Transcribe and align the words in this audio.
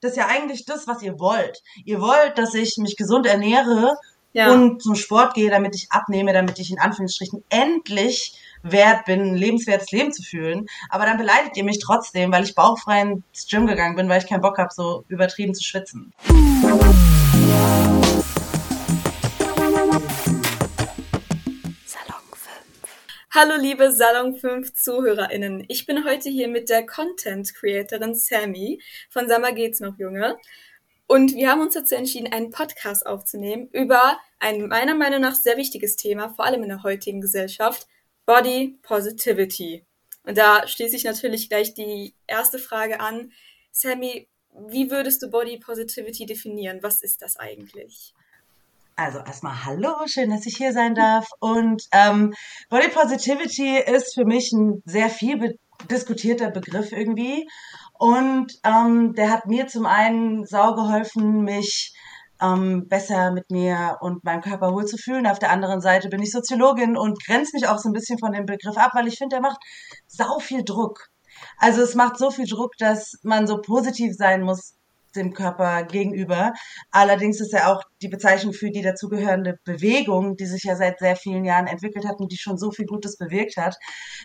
das 0.00 0.12
ist 0.12 0.16
ja 0.16 0.26
eigentlich 0.26 0.64
das, 0.64 0.86
was 0.86 1.02
ihr 1.02 1.18
wollt. 1.18 1.62
Ihr 1.84 2.00
wollt, 2.00 2.38
dass 2.38 2.54
ich 2.54 2.76
mich 2.78 2.96
gesund 2.96 3.26
ernähre 3.26 3.96
ja. 4.32 4.52
und 4.52 4.82
zum 4.82 4.94
Sport 4.94 5.34
gehe, 5.34 5.50
damit 5.50 5.74
ich 5.74 5.88
abnehme, 5.90 6.32
damit 6.32 6.58
ich 6.58 6.70
in 6.70 6.78
Anführungsstrichen 6.78 7.44
endlich 7.50 8.34
wert 8.62 9.04
bin, 9.06 9.20
ein 9.20 9.34
lebenswertes 9.34 9.90
Leben 9.90 10.12
zu 10.12 10.22
fühlen. 10.22 10.66
Aber 10.88 11.04
dann 11.04 11.18
beleidigt 11.18 11.56
ihr 11.56 11.64
mich 11.64 11.78
trotzdem, 11.78 12.32
weil 12.32 12.44
ich 12.44 12.54
bauchfrei 12.54 13.02
ins 13.02 13.46
Gym 13.48 13.66
gegangen 13.66 13.96
bin, 13.96 14.08
weil 14.08 14.22
ich 14.22 14.28
keinen 14.28 14.42
Bock 14.42 14.58
habe, 14.58 14.70
so 14.72 15.04
übertrieben 15.08 15.54
zu 15.54 15.64
schwitzen. 15.64 16.12
Hallo 23.42 23.54
liebe 23.56 23.90
Salon 23.90 24.36
5 24.36 24.74
ZuhörerInnen. 24.74 25.64
Ich 25.68 25.86
bin 25.86 26.04
heute 26.04 26.28
hier 26.28 26.46
mit 26.46 26.68
der 26.68 26.84
Content 26.84 27.54
Creatorin 27.54 28.14
Sammy 28.14 28.82
von 29.08 29.30
Summer 29.30 29.52
geht's 29.52 29.80
noch 29.80 29.98
Junge. 29.98 30.36
Und 31.06 31.34
wir 31.34 31.50
haben 31.50 31.62
uns 31.62 31.72
dazu 31.72 31.94
entschieden, 31.94 32.30
einen 32.30 32.50
Podcast 32.50 33.06
aufzunehmen 33.06 33.70
über 33.72 34.20
ein 34.40 34.68
meiner 34.68 34.94
Meinung 34.94 35.22
nach 35.22 35.34
sehr 35.34 35.56
wichtiges 35.56 35.96
Thema, 35.96 36.28
vor 36.28 36.44
allem 36.44 36.62
in 36.64 36.68
der 36.68 36.82
heutigen 36.82 37.22
Gesellschaft, 37.22 37.86
Body 38.26 38.78
Positivity. 38.82 39.86
Und 40.24 40.36
da 40.36 40.68
schließe 40.68 40.96
ich 40.96 41.04
natürlich 41.04 41.48
gleich 41.48 41.72
die 41.72 42.14
erste 42.26 42.58
Frage 42.58 43.00
an. 43.00 43.32
Sammy, 43.72 44.28
wie 44.68 44.90
würdest 44.90 45.22
du 45.22 45.30
Body 45.30 45.56
Positivity 45.56 46.26
definieren? 46.26 46.82
Was 46.82 47.00
ist 47.00 47.22
das 47.22 47.38
eigentlich? 47.38 48.12
Also 49.02 49.20
erstmal 49.20 49.64
hallo, 49.64 49.94
schön, 50.04 50.28
dass 50.28 50.44
ich 50.44 50.58
hier 50.58 50.74
sein 50.74 50.94
darf. 50.94 51.26
Und 51.40 51.84
ähm, 51.90 52.34
Body 52.68 52.88
Positivity 52.88 53.78
ist 53.78 54.12
für 54.12 54.26
mich 54.26 54.52
ein 54.52 54.82
sehr 54.84 55.08
viel 55.08 55.38
be 55.38 55.54
diskutierter 55.90 56.50
Begriff 56.50 56.92
irgendwie. 56.92 57.48
Und 57.98 58.52
ähm, 58.62 59.14
der 59.14 59.30
hat 59.30 59.46
mir 59.46 59.68
zum 59.68 59.86
einen 59.86 60.44
sau 60.44 60.74
geholfen, 60.74 61.44
mich 61.44 61.94
ähm, 62.42 62.88
besser 62.88 63.30
mit 63.30 63.50
mir 63.50 63.96
und 64.02 64.22
meinem 64.22 64.42
Körper 64.42 64.74
wohl 64.74 64.84
zu 64.84 64.98
fühlen. 64.98 65.26
Auf 65.26 65.38
der 65.38 65.50
anderen 65.50 65.80
Seite 65.80 66.10
bin 66.10 66.20
ich 66.22 66.30
Soziologin 66.30 66.98
und 66.98 67.24
grenze 67.24 67.52
mich 67.56 67.68
auch 67.68 67.78
so 67.78 67.88
ein 67.88 67.94
bisschen 67.94 68.18
von 68.18 68.32
dem 68.32 68.44
Begriff 68.44 68.76
ab, 68.76 68.90
weil 68.92 69.08
ich 69.08 69.16
finde, 69.16 69.36
der 69.36 69.42
macht 69.42 69.62
sau 70.08 70.40
viel 70.40 70.62
Druck. 70.62 71.06
Also 71.56 71.80
es 71.80 71.94
macht 71.94 72.18
so 72.18 72.30
viel 72.30 72.46
Druck, 72.46 72.72
dass 72.78 73.12
man 73.22 73.46
so 73.46 73.62
positiv 73.62 74.12
sein 74.14 74.42
muss 74.42 74.74
dem 75.16 75.32
Körper 75.32 75.84
gegenüber. 75.84 76.52
Allerdings 76.90 77.40
ist 77.40 77.52
ja 77.52 77.72
auch 77.72 77.82
die 78.02 78.08
Bezeichnung 78.08 78.52
für 78.52 78.70
die 78.70 78.82
dazugehörende 78.82 79.58
Bewegung, 79.64 80.36
die 80.36 80.46
sich 80.46 80.64
ja 80.64 80.76
seit 80.76 80.98
sehr 80.98 81.16
vielen 81.16 81.44
Jahren 81.44 81.66
entwickelt 81.66 82.06
hat 82.06 82.20
und 82.20 82.32
die 82.32 82.38
schon 82.38 82.58
so 82.58 82.70
viel 82.70 82.86
Gutes 82.86 83.16
bewirkt 83.16 83.56
hat. 83.56 83.76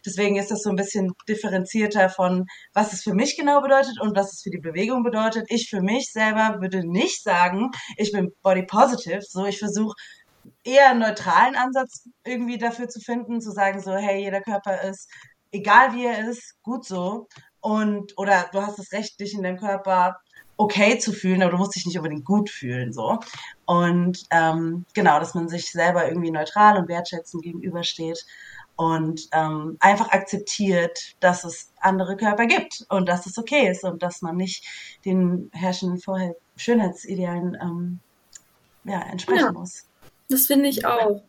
Deswegen 0.06 0.38
ist 0.38 0.52
das 0.52 0.62
so 0.62 0.70
ein 0.70 0.76
bisschen 0.76 1.12
differenzierter 1.28 2.10
von, 2.10 2.46
was 2.74 2.94
es 2.94 3.04
für 3.04 3.14
mich 3.14 3.38
genau 3.38 3.62
bedeutet 3.62 4.00
und 4.02 4.16
was 4.16 4.34
es 4.34 4.42
für 4.42 4.52
die 4.52 4.60
Bewegung 4.60 5.04
bedeutet. 5.04 5.46
Ich 5.50 5.70
für 5.70 5.82
mich 5.82 6.12
selber 6.12 6.58
würde 6.62 6.88
nicht 6.88 7.24
sagen, 7.24 7.72
ich 7.98 8.12
bin 8.12 8.32
body 8.42 8.64
positive. 8.64 9.22
So, 9.22 9.46
ich 9.46 9.60
versuche 9.60 9.96
eher 10.64 10.90
einen 10.92 11.00
neutralen 11.00 11.56
Ansatz 11.56 12.08
irgendwie 12.24 12.58
dafür 12.58 12.88
zu 12.88 13.00
finden, 13.00 13.42
zu 13.42 13.52
sagen 13.52 13.82
so, 13.82 13.94
hey, 13.96 14.22
jeder 14.22 14.42
Körper 14.42 14.82
ist, 14.84 15.10
egal 15.52 15.94
wie 15.94 16.06
er 16.06 16.30
ist, 16.30 16.56
gut 16.64 16.86
so. 16.86 17.28
Und, 17.62 18.14
oder 18.18 18.50
du 18.52 18.62
hast 18.62 18.78
das 18.78 18.92
Recht, 18.92 19.20
dich 19.20 19.34
in 19.34 19.44
deinem 19.44 19.58
Körper 19.58 20.18
okay 20.58 20.98
zu 20.98 21.12
fühlen, 21.12 21.42
aber 21.42 21.52
du 21.52 21.58
musst 21.58 21.76
dich 21.76 21.86
nicht 21.86 21.98
unbedingt 21.98 22.26
gut 22.26 22.50
fühlen, 22.50 22.94
so. 22.94 23.20
Und 23.66 24.24
ähm, 24.32 24.86
genau, 24.94 25.20
dass 25.20 25.36
man 25.36 25.50
sich 25.50 25.72
selber 25.72 26.08
irgendwie 26.08 26.32
neutral 26.32 26.78
und 26.78 26.88
wertschätzend 26.88 27.44
gegenübersteht 27.44 28.26
und 28.78 29.28
ähm, 29.32 29.78
einfach 29.80 30.10
akzeptiert, 30.10 31.16
dass 31.20 31.44
es 31.44 31.72
andere 31.80 32.18
Körper 32.18 32.46
gibt 32.46 32.86
und 32.90 33.08
dass 33.08 33.26
es 33.26 33.38
okay 33.38 33.70
ist 33.70 33.84
und 33.84 34.04
dass 34.04 34.22
man 34.22 34.36
nicht 34.36 34.66
den 35.06 35.50
herrschenden 35.54 36.00
Vorher 36.00 36.36
Schönheitsidealen 36.58 37.58
ähm, 37.62 38.00
ja, 38.84 39.02
entsprechen 39.02 39.46
ja, 39.46 39.52
muss. 39.52 39.86
Das 40.30 40.48
finde 40.48 40.70
ich 40.70 40.86
auch. 40.86 41.22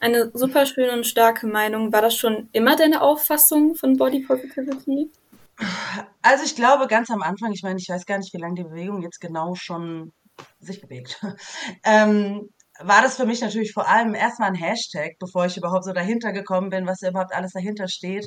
Eine 0.00 0.32
super 0.34 0.66
schöne 0.66 0.92
und 0.92 1.06
starke 1.06 1.46
Meinung. 1.46 1.92
War 1.92 2.02
das 2.02 2.16
schon 2.16 2.48
immer 2.52 2.74
deine 2.74 3.02
Auffassung 3.02 3.76
von 3.76 3.96
Body 3.96 4.20
Positivity? 4.20 5.10
Also 6.22 6.44
ich 6.44 6.54
glaube 6.54 6.86
ganz 6.86 7.10
am 7.10 7.22
Anfang, 7.22 7.52
ich 7.52 7.62
meine, 7.62 7.78
ich 7.78 7.88
weiß 7.88 8.06
gar 8.06 8.18
nicht, 8.18 8.32
wie 8.32 8.38
lange 8.38 8.54
die 8.54 8.64
Bewegung 8.64 9.02
jetzt 9.02 9.20
genau 9.20 9.54
schon 9.54 10.12
sich 10.60 10.80
bewegt, 10.80 11.20
ähm, 11.84 12.48
war 12.78 13.02
das 13.02 13.16
für 13.16 13.26
mich 13.26 13.40
natürlich 13.40 13.72
vor 13.72 13.88
allem 13.88 14.14
erstmal 14.14 14.48
ein 14.48 14.54
Hashtag, 14.54 15.12
bevor 15.18 15.46
ich 15.46 15.56
überhaupt 15.56 15.84
so 15.84 15.92
dahinter 15.92 16.32
gekommen 16.32 16.70
bin, 16.70 16.86
was 16.86 17.02
überhaupt 17.02 17.34
alles 17.34 17.52
dahinter 17.52 17.86
steht, 17.86 18.26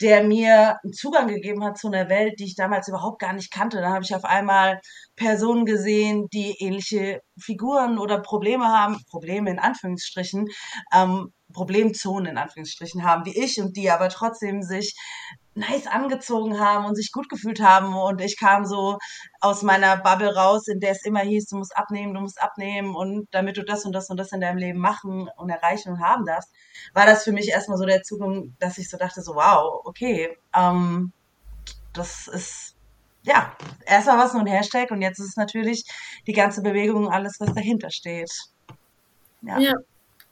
der 0.00 0.22
mir 0.22 0.76
einen 0.82 0.92
Zugang 0.92 1.26
gegeben 1.26 1.64
hat 1.64 1.78
zu 1.78 1.88
einer 1.88 2.08
Welt, 2.08 2.38
die 2.38 2.44
ich 2.44 2.54
damals 2.54 2.88
überhaupt 2.88 3.18
gar 3.18 3.32
nicht 3.32 3.50
kannte. 3.50 3.80
Da 3.80 3.90
habe 3.90 4.04
ich 4.04 4.14
auf 4.14 4.24
einmal 4.24 4.80
Personen 5.16 5.64
gesehen, 5.64 6.26
die 6.32 6.54
ähnliche 6.60 7.20
Figuren 7.40 7.98
oder 7.98 8.20
Probleme 8.20 8.66
haben, 8.66 8.98
Probleme 9.10 9.50
in 9.50 9.58
Anführungsstrichen, 9.58 10.46
ähm, 10.94 11.32
Problemzonen 11.52 12.32
in 12.32 12.38
Anführungsstrichen 12.38 13.04
haben 13.04 13.24
wie 13.24 13.36
ich 13.38 13.60
und 13.60 13.76
die 13.76 13.90
aber 13.90 14.08
trotzdem 14.08 14.62
sich 14.62 14.94
nice 15.54 15.86
angezogen 15.86 16.60
haben 16.60 16.84
und 16.86 16.94
sich 16.94 17.10
gut 17.12 17.28
gefühlt 17.28 17.60
haben. 17.60 17.94
Und 17.94 18.20
ich 18.20 18.38
kam 18.38 18.64
so 18.64 18.98
aus 19.40 19.62
meiner 19.62 19.96
Bubble 19.96 20.34
raus, 20.34 20.68
in 20.68 20.80
der 20.80 20.92
es 20.92 21.04
immer 21.04 21.20
hieß, 21.20 21.46
du 21.46 21.56
musst 21.56 21.76
abnehmen, 21.76 22.14
du 22.14 22.20
musst 22.20 22.40
abnehmen 22.40 22.94
und 22.94 23.26
damit 23.32 23.56
du 23.56 23.64
das 23.64 23.84
und 23.84 23.92
das 23.92 24.08
und 24.08 24.18
das 24.18 24.32
in 24.32 24.40
deinem 24.40 24.58
Leben 24.58 24.78
machen 24.78 25.28
und 25.36 25.50
erreichen 25.50 25.92
und 25.92 26.00
haben 26.00 26.24
darfst, 26.24 26.50
war 26.94 27.06
das 27.06 27.24
für 27.24 27.32
mich 27.32 27.48
erstmal 27.48 27.78
so 27.78 27.84
der 27.84 28.02
Zugang, 28.02 28.54
dass 28.60 28.78
ich 28.78 28.88
so 28.88 28.96
dachte, 28.96 29.20
so 29.20 29.34
wow, 29.34 29.82
okay, 29.84 30.36
ähm, 30.54 31.12
das 31.92 32.28
ist 32.28 32.74
ja, 33.22 33.54
erstmal 33.84 34.18
war 34.18 34.26
es 34.26 34.32
nur 34.32 34.42
ein 34.42 34.46
Hashtag 34.46 34.90
und 34.90 35.02
jetzt 35.02 35.18
ist 35.18 35.30
es 35.30 35.36
natürlich 35.36 35.84
die 36.26 36.32
ganze 36.32 36.62
Bewegung 36.62 37.06
und 37.06 37.12
alles, 37.12 37.38
was 37.40 37.52
dahinter 37.52 37.90
steht. 37.90 38.30
Ja. 39.42 39.58
ja, 39.58 39.74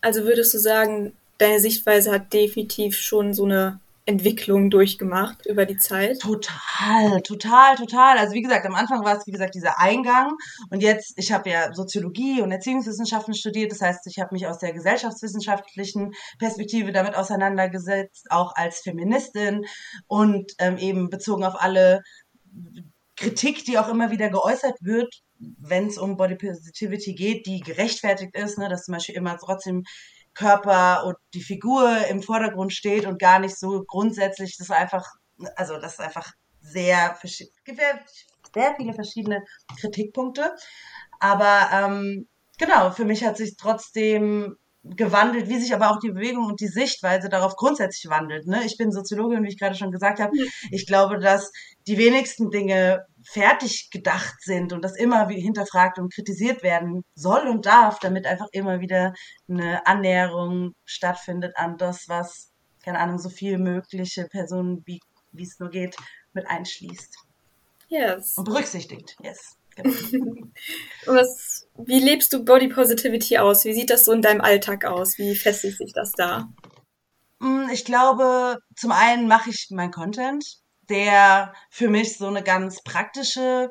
also 0.01 0.25
würdest 0.25 0.55
du 0.55 0.59
sagen, 0.59 1.13
deine 1.39 1.61
Sichtweise 1.61 2.13
hat 2.13 2.33
definitiv 2.33 2.97
schon 2.97 3.35
so 3.35 3.45
eine 3.45 3.81
Entwicklung 4.07 4.71
durchgemacht 4.71 5.47
über 5.47 5.67
die 5.67 5.79
Zeit? 5.79 6.21
Total, 6.21 7.21
total, 7.23 7.75
total. 7.75 8.19
Also 8.19 8.35
wie 8.35 8.43
gesagt, 8.43 8.65
am 8.65 8.77
Anfang 8.77 9.05
war 9.05 9.19
es, 9.19 9.27
wie 9.27 9.33
gesagt, 9.33 9.57
dieser 9.57 9.81
Eingang. 9.81 10.31
Und 10.71 10.81
jetzt, 10.81 11.15
ich 11.17 11.33
habe 11.33 11.51
ja 11.51 11.75
Soziologie 11.75 12.41
und 12.41 12.53
Erziehungswissenschaften 12.53 13.35
studiert. 13.35 13.73
Das 13.73 13.81
heißt, 13.81 14.07
ich 14.07 14.21
habe 14.21 14.33
mich 14.33 14.47
aus 14.47 14.59
der 14.59 14.73
gesellschaftswissenschaftlichen 14.73 16.13
Perspektive 16.39 16.93
damit 16.93 17.17
auseinandergesetzt, 17.17 18.29
auch 18.31 18.55
als 18.55 18.79
Feministin 18.81 19.67
und 20.07 20.53
ähm, 20.59 20.79
eben 20.79 21.11
bezogen 21.11 21.45
auf 21.45 21.61
alle 21.61 22.03
Kritik, 23.17 23.65
die 23.65 23.79
auch 23.79 23.89
immer 23.89 24.11
wieder 24.13 24.31
geäußert 24.31 24.77
wird, 24.83 25.23
wenn 25.39 25.89
es 25.89 25.99
um 25.99 26.17
Body 26.17 26.37
Positivity 26.37 27.15
geht, 27.15 27.47
die 27.47 27.61
gerechtfertigt 27.61 28.35
ist, 28.37 28.59
ne, 28.59 28.69
dass 28.69 28.85
zum 28.85 28.95
Beispiel 28.95 29.17
immer 29.17 29.37
trotzdem 29.39 29.85
Körper 30.35 31.05
und 31.07 31.17
die 31.35 31.43
Figur 31.43 32.07
im 32.09 32.23
Vordergrund 32.23 32.73
steht 32.73 33.07
und 33.07 33.19
gar 33.19 33.39
nicht 33.39 33.59
so 33.59 33.85
grundsätzlich, 33.87 34.57
das 34.59 34.71
einfach, 34.71 35.05
also 35.57 35.79
das 35.79 35.95
ist 35.95 36.01
einfach 36.01 36.33
sehr, 36.61 37.17
sehr 38.55 38.75
viele 38.77 38.95
verschiedene 38.95 39.43
Kritikpunkte. 39.81 40.55
Aber 41.21 41.69
ähm, 41.73 42.29
genau, 42.59 42.91
für 42.91 43.05
mich 43.05 43.25
hat 43.25 43.37
sich 43.37 43.57
trotzdem 43.57 44.57
gewandelt, 44.95 45.49
wie 45.49 45.59
sich 45.59 45.75
aber 45.75 45.91
auch 45.91 45.99
die 45.99 46.11
Bewegung 46.11 46.47
und 46.47 46.61
die 46.61 46.69
Sichtweise 46.69 47.29
darauf 47.29 47.57
grundsätzlich 47.57 48.11
wandelt. 48.11 48.47
Ne? 48.47 48.65
Ich 48.65 48.77
bin 48.77 48.93
Soziologin, 48.93 49.43
wie 49.43 49.49
ich 49.49 49.59
gerade 49.59 49.75
schon 49.75 49.91
gesagt 49.91 50.21
habe. 50.21 50.33
Ich 50.71 50.87
glaube, 50.87 51.19
dass 51.19 51.51
die 51.87 51.99
wenigsten 51.99 52.51
Dinge 52.51 53.05
fertig 53.25 53.91
gedacht 53.91 54.37
sind 54.41 54.73
und 54.73 54.83
das 54.83 54.97
immer 54.97 55.29
wie 55.29 55.41
hinterfragt 55.41 55.99
und 55.99 56.13
kritisiert 56.13 56.63
werden 56.63 57.03
soll 57.15 57.49
und 57.49 57.67
darf, 57.67 57.99
damit 57.99 58.27
einfach 58.27 58.47
immer 58.53 58.81
wieder 58.81 59.15
eine 59.49 59.87
Annäherung 59.87 60.73
stattfindet 60.85 61.57
an 61.57 61.77
das, 61.77 62.05
was, 62.09 62.53
keine 62.85 63.01
Ahnung, 63.01 63.19
so 63.19 63.29
viel 63.29 63.59
mögliche 63.59 64.27
Personen, 64.27 64.83
wie, 64.87 65.01
wie 65.33 65.43
es 65.43 65.59
nur 65.59 65.71
geht, 65.71 65.97
mit 66.33 66.47
einschließt. 66.47 67.17
Yes. 67.89 68.37
Und 68.37 68.45
berücksichtigt, 68.45 69.17
yes. 69.23 69.56
Was, 71.07 71.69
wie 71.77 72.01
lebst 72.01 72.33
du 72.33 72.45
Body 72.45 72.69
Positivity 72.69 73.39
aus? 73.39 73.65
Wie 73.65 73.75
sieht 73.75 73.91
das 73.91 74.05
so 74.05 74.13
in 74.13 74.23
deinem 74.23 74.41
Alltag 74.41 74.85
aus? 74.85 75.19
Wie 75.19 75.35
festigt 75.35 75.79
sich 75.79 75.93
das 75.93 76.13
da? 76.13 76.49
Mm, 77.41 77.69
ich 77.73 77.85
glaube, 77.85 78.59
zum 78.75 78.93
einen 78.93 79.29
mache 79.29 79.51
ich 79.51 79.69
mein 79.71 79.91
Content 79.91 80.45
der 80.89 81.53
für 81.71 81.89
mich 81.89 82.17
so 82.17 82.27
eine 82.27 82.43
ganz 82.43 82.83
praktische 82.83 83.71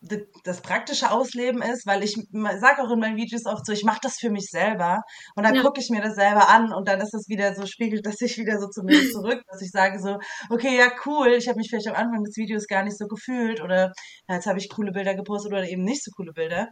das 0.00 0.60
praktische 0.60 1.10
Ausleben 1.10 1.60
ist, 1.60 1.84
weil 1.84 2.04
ich 2.04 2.14
sage 2.60 2.82
auch 2.82 2.90
in 2.92 3.00
meinen 3.00 3.16
Videos 3.16 3.46
oft 3.46 3.66
so, 3.66 3.72
ich 3.72 3.82
mache 3.82 3.98
das 4.00 4.18
für 4.18 4.30
mich 4.30 4.48
selber 4.48 5.02
und 5.34 5.44
dann 5.44 5.56
ja. 5.56 5.62
gucke 5.62 5.80
ich 5.80 5.90
mir 5.90 6.00
das 6.00 6.14
selber 6.14 6.48
an 6.48 6.72
und 6.72 6.86
dann 6.86 7.00
ist 7.00 7.14
es 7.14 7.28
wieder 7.28 7.54
so, 7.54 7.66
spiegelt 7.66 8.06
das 8.06 8.14
sich 8.16 8.38
wieder 8.38 8.60
so 8.60 8.68
zu 8.68 8.82
mir 8.84 8.92
zurück, 9.12 9.42
dass 9.50 9.60
ich 9.60 9.70
sage 9.70 9.98
so, 9.98 10.18
okay, 10.50 10.76
ja 10.78 10.86
cool, 11.04 11.28
ich 11.28 11.48
habe 11.48 11.58
mich 11.58 11.68
vielleicht 11.68 11.88
am 11.88 11.96
Anfang 11.96 12.22
des 12.22 12.36
Videos 12.36 12.68
gar 12.68 12.84
nicht 12.84 12.96
so 12.96 13.06
gefühlt 13.06 13.60
oder 13.60 13.92
ja, 14.28 14.36
jetzt 14.36 14.46
habe 14.46 14.58
ich 14.58 14.68
coole 14.68 14.92
Bilder 14.92 15.16
gepostet 15.16 15.52
oder 15.52 15.68
eben 15.68 15.82
nicht 15.82 16.04
so 16.04 16.12
coole 16.12 16.32
Bilder. 16.32 16.68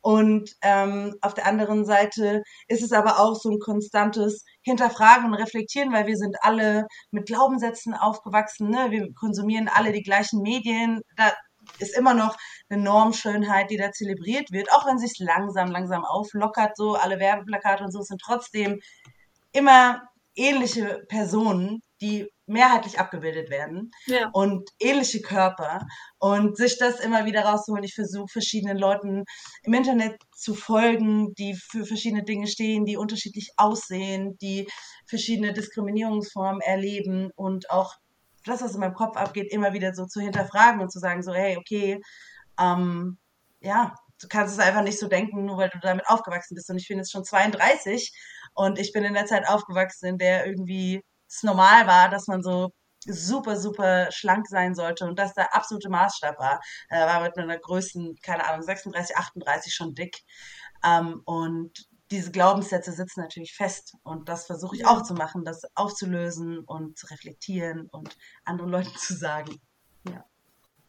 Und 0.00 0.52
ähm, 0.62 1.14
auf 1.20 1.34
der 1.34 1.46
anderen 1.46 1.84
Seite 1.84 2.42
ist 2.68 2.82
es 2.82 2.92
aber 2.92 3.18
auch 3.18 3.34
so 3.34 3.50
ein 3.50 3.58
konstantes 3.58 4.44
Hinterfragen 4.62 5.26
und 5.26 5.34
Reflektieren, 5.34 5.92
weil 5.92 6.06
wir 6.06 6.16
sind 6.16 6.36
alle 6.42 6.86
mit 7.10 7.26
Glaubenssätzen 7.26 7.94
aufgewachsen, 7.94 8.70
ne? 8.70 8.90
wir 8.90 9.08
konsumieren 9.18 9.68
alle 9.68 9.92
die 9.92 10.02
gleichen 10.02 10.40
Medien. 10.42 11.00
Da 11.16 11.32
ist 11.80 11.96
immer 11.96 12.14
noch 12.14 12.36
eine 12.68 12.82
Normschönheit, 12.82 13.70
die 13.70 13.76
da 13.76 13.92
zelebriert 13.92 14.50
wird, 14.52 14.72
auch 14.72 14.86
wenn 14.86 14.98
sich 14.98 15.18
langsam, 15.18 15.70
langsam 15.70 16.04
auflockert, 16.04 16.76
so 16.76 16.94
alle 16.94 17.18
Werbeplakate 17.18 17.84
und 17.84 17.92
so 17.92 18.02
sind 18.02 18.20
trotzdem 18.20 18.80
immer 19.52 20.02
ähnliche 20.36 21.04
Personen, 21.08 21.82
die 22.00 22.28
mehrheitlich 22.46 22.98
abgebildet 22.98 23.50
werden 23.50 23.90
Ja. 24.06 24.30
und 24.32 24.70
ähnliche 24.78 25.20
Körper 25.20 25.80
und 26.18 26.56
sich 26.56 26.78
das 26.78 27.00
immer 27.00 27.26
wieder 27.26 27.42
rauszuholen. 27.42 27.84
Ich 27.84 27.94
versuche 27.94 28.28
verschiedenen 28.28 28.78
Leuten 28.78 29.24
im 29.64 29.74
Internet 29.74 30.16
zu 30.34 30.54
folgen, 30.54 31.34
die 31.34 31.54
für 31.54 31.84
verschiedene 31.84 32.24
Dinge 32.24 32.46
stehen, 32.46 32.84
die 32.84 32.96
unterschiedlich 32.96 33.50
aussehen, 33.56 34.38
die 34.40 34.66
verschiedene 35.06 35.52
Diskriminierungsformen 35.52 36.60
erleben 36.60 37.30
und 37.34 37.68
auch 37.70 37.94
das, 38.44 38.62
was 38.62 38.74
in 38.74 38.80
meinem 38.80 38.94
Kopf 38.94 39.16
abgeht, 39.16 39.52
immer 39.52 39.72
wieder 39.72 39.94
so 39.94 40.06
zu 40.06 40.20
hinterfragen 40.20 40.80
und 40.80 40.90
zu 40.90 40.98
sagen 40.98 41.22
so, 41.22 41.32
hey, 41.32 41.56
okay, 41.56 42.00
ähm, 42.58 43.18
ja, 43.60 43.94
du 44.20 44.28
kannst 44.28 44.54
es 44.54 44.60
einfach 44.60 44.82
nicht 44.82 44.98
so 44.98 45.08
denken, 45.08 45.44
nur 45.44 45.58
weil 45.58 45.70
du 45.70 45.78
damit 45.80 46.08
aufgewachsen 46.08 46.54
bist. 46.54 46.70
Und 46.70 46.78
ich 46.78 46.88
bin 46.88 46.98
jetzt 46.98 47.12
schon 47.12 47.24
32 47.24 48.12
und 48.54 48.78
ich 48.78 48.92
bin 48.92 49.04
in 49.04 49.14
der 49.14 49.26
Zeit 49.26 49.48
aufgewachsen, 49.48 50.06
in 50.06 50.18
der 50.18 50.46
irgendwie 50.46 51.02
es 51.28 51.42
normal 51.42 51.86
war, 51.86 52.08
dass 52.08 52.26
man 52.26 52.42
so 52.42 52.70
super, 53.06 53.56
super 53.56 54.10
schlank 54.10 54.46
sein 54.48 54.74
sollte 54.74 55.06
und 55.06 55.18
das 55.18 55.34
der 55.34 55.54
absolute 55.54 55.88
Maßstab 55.88 56.38
war. 56.38 56.60
Er 56.88 57.06
war 57.06 57.22
mit 57.22 57.36
einer 57.38 57.58
Größen, 57.58 58.16
keine 58.22 58.46
Ahnung, 58.46 58.62
36, 58.62 59.16
38 59.16 59.74
schon 59.74 59.94
dick. 59.94 60.18
Ähm, 60.84 61.22
und 61.24 61.88
diese 62.10 62.30
Glaubenssätze 62.30 62.92
sitzen 62.92 63.20
natürlich 63.20 63.54
fest. 63.54 63.94
Und 64.02 64.28
das 64.28 64.46
versuche 64.46 64.76
ich 64.76 64.86
auch 64.86 65.02
zu 65.02 65.14
machen, 65.14 65.44
das 65.44 65.62
aufzulösen 65.74 66.60
und 66.60 66.98
zu 66.98 67.06
reflektieren 67.06 67.86
und 67.90 68.16
anderen 68.44 68.70
Leuten 68.70 68.96
zu 68.96 69.14
sagen. 69.14 69.60
Ja. 70.08 70.24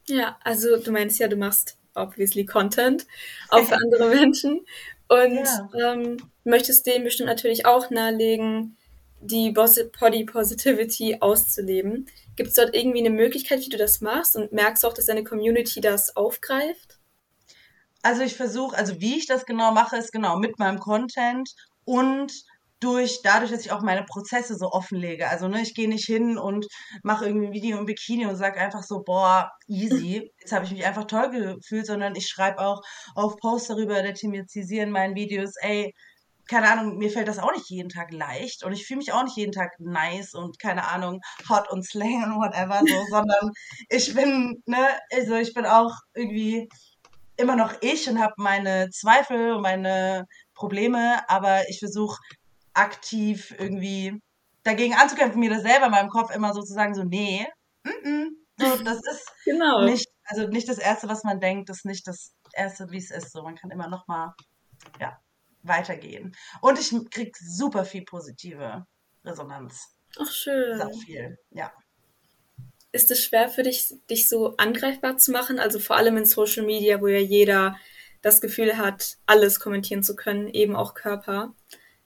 Ja, 0.07 0.39
also 0.43 0.77
du 0.77 0.91
meinst 0.91 1.19
ja, 1.19 1.27
du 1.27 1.35
machst 1.35 1.77
obviously 1.93 2.45
Content, 2.45 3.05
auch 3.49 3.63
für 3.63 3.75
andere 3.83 4.09
Menschen. 4.09 4.65
Und 5.07 5.43
Ja. 5.45 5.69
ähm, 5.93 6.17
möchtest 6.43 6.85
denen 6.85 7.03
bestimmt 7.03 7.29
natürlich 7.29 7.65
auch 7.65 7.89
nahelegen, 7.89 8.77
die 9.21 9.51
Body 9.51 10.23
Positivity 10.23 11.17
auszuleben. 11.19 12.07
Gibt 12.35 12.49
es 12.49 12.55
dort 12.55 12.73
irgendwie 12.73 12.99
eine 12.99 13.09
Möglichkeit, 13.09 13.59
wie 13.65 13.69
du 13.69 13.77
das 13.77 14.01
machst? 14.01 14.35
Und 14.35 14.53
merkst 14.53 14.83
du 14.83 14.87
auch, 14.87 14.93
dass 14.93 15.05
deine 15.07 15.23
Community 15.23 15.81
das 15.81 16.15
aufgreift? 16.15 16.98
Also 18.01 18.21
ich 18.21 18.35
versuche, 18.35 18.77
also 18.77 18.99
wie 18.99 19.17
ich 19.17 19.27
das 19.27 19.45
genau 19.45 19.71
mache, 19.73 19.97
ist 19.97 20.11
genau 20.11 20.37
mit 20.37 20.57
meinem 20.59 20.79
Content 20.79 21.49
und 21.85 22.31
durch, 22.79 23.21
dadurch, 23.23 23.51
dass 23.51 23.65
ich 23.65 23.71
auch 23.71 23.81
meine 23.81 24.03
Prozesse 24.03 24.55
so 24.55 24.71
offenlege. 24.71 25.27
Also 25.27 25.47
ne, 25.47 25.61
ich 25.61 25.73
gehe 25.73 25.89
nicht 25.89 26.05
hin 26.05 26.37
und 26.37 26.65
mache 27.03 27.25
irgendwie 27.25 27.47
ein 27.47 27.53
Video 27.53 27.77
im 27.77 27.85
Bikini 27.85 28.25
und 28.25 28.37
sage 28.37 28.59
einfach 28.59 28.83
so, 28.83 29.03
boah, 29.03 29.51
easy, 29.67 30.31
jetzt 30.39 30.53
habe 30.53 30.65
ich 30.65 30.71
mich 30.71 30.85
einfach 30.85 31.05
toll 31.05 31.29
gefühlt, 31.29 31.85
sondern 31.85 32.15
ich 32.15 32.27
schreibe 32.27 32.59
auch 32.59 32.81
auf 33.15 33.35
Posts 33.37 33.69
darüber, 33.69 34.01
der 34.01 34.13
thematisieren 34.13 34.87
in 34.87 34.93
meinen 34.93 35.15
Videos, 35.15 35.53
ey, 35.61 35.93
keine 36.49 36.71
Ahnung, 36.71 36.97
mir 36.97 37.11
fällt 37.11 37.27
das 37.27 37.37
auch 37.37 37.51
nicht 37.51 37.69
jeden 37.69 37.89
Tag 37.89 38.11
leicht 38.11 38.63
und 38.63 38.73
ich 38.73 38.87
fühle 38.87 38.99
mich 38.99 39.13
auch 39.13 39.23
nicht 39.23 39.37
jeden 39.37 39.51
Tag 39.51 39.71
nice 39.79 40.33
und 40.33 40.57
keine 40.59 40.87
Ahnung, 40.87 41.19
hot 41.47 41.69
und 41.71 41.85
slang 41.85 42.23
und 42.23 42.35
whatever 42.37 42.79
so, 42.79 43.05
sondern 43.11 43.51
ich 43.89 44.13
bin, 44.15 44.63
ne, 44.65 44.87
also 45.13 45.35
ich 45.35 45.53
bin 45.53 45.65
auch 45.65 45.93
irgendwie 46.15 46.67
immer 47.39 47.55
noch 47.55 47.73
ich 47.81 48.09
und 48.09 48.21
habe 48.21 48.33
meine 48.37 48.89
Zweifel 48.89 49.53
und 49.53 49.61
meine 49.61 50.25
Probleme, 50.53 51.27
aber 51.29 51.69
ich 51.69 51.79
versuche 51.79 52.19
aktiv 52.73 53.53
irgendwie 53.57 54.19
dagegen 54.63 54.93
anzukämpfen, 54.93 55.39
mir 55.39 55.49
das 55.49 55.63
selber 55.63 55.85
in 55.85 55.91
meinem 55.91 56.09
Kopf 56.09 56.33
immer 56.35 56.53
so 56.53 56.61
zu 56.61 56.73
sagen, 56.73 56.93
so, 56.93 57.03
nee, 57.03 57.47
mm 57.83 57.89
-mm, 57.89 58.27
so, 58.57 58.83
das 58.83 58.97
ist 58.97 59.31
Genau. 59.45 59.85
nicht, 59.85 60.07
also 60.25 60.47
nicht 60.47 60.67
das 60.67 60.77
Erste, 60.77 61.07
was 61.07 61.23
man 61.23 61.39
denkt, 61.39 61.69
das 61.69 61.77
ist 61.77 61.85
nicht 61.85 62.07
das 62.07 62.33
Erste, 62.53 62.91
wie 62.91 62.97
es 62.97 63.11
ist. 63.11 63.31
So, 63.31 63.41
man 63.43 63.55
kann 63.55 63.71
immer 63.71 63.87
noch 63.87 64.07
mal, 64.07 64.33
ja, 64.99 65.17
weitergehen. 65.63 66.35
Und 66.61 66.79
ich 66.79 66.93
krieg 67.09 67.35
super 67.37 67.85
viel 67.85 68.03
positive 68.03 68.85
Resonanz. 69.23 69.95
Ach, 70.19 70.29
schön. 70.29 70.77
Sau 70.77 70.89
viel, 71.05 71.37
ja. 71.51 71.71
Ist 72.91 73.11
es 73.11 73.23
schwer 73.23 73.49
für 73.49 73.63
dich, 73.63 73.93
dich 74.09 74.27
so 74.27 74.55
angreifbar 74.57 75.17
zu 75.17 75.31
machen? 75.31 75.59
Also 75.59 75.79
vor 75.79 75.95
allem 75.95 76.17
in 76.17 76.25
Social 76.25 76.65
Media, 76.65 77.01
wo 77.01 77.07
ja 77.07 77.19
jeder 77.19 77.77
das 78.21 78.41
Gefühl 78.41 78.77
hat, 78.77 79.17
alles 79.25 79.59
kommentieren 79.59 80.03
zu 80.03 80.15
können, 80.15 80.47
eben 80.47 80.75
auch 80.75 80.93
Körper. 80.93 81.53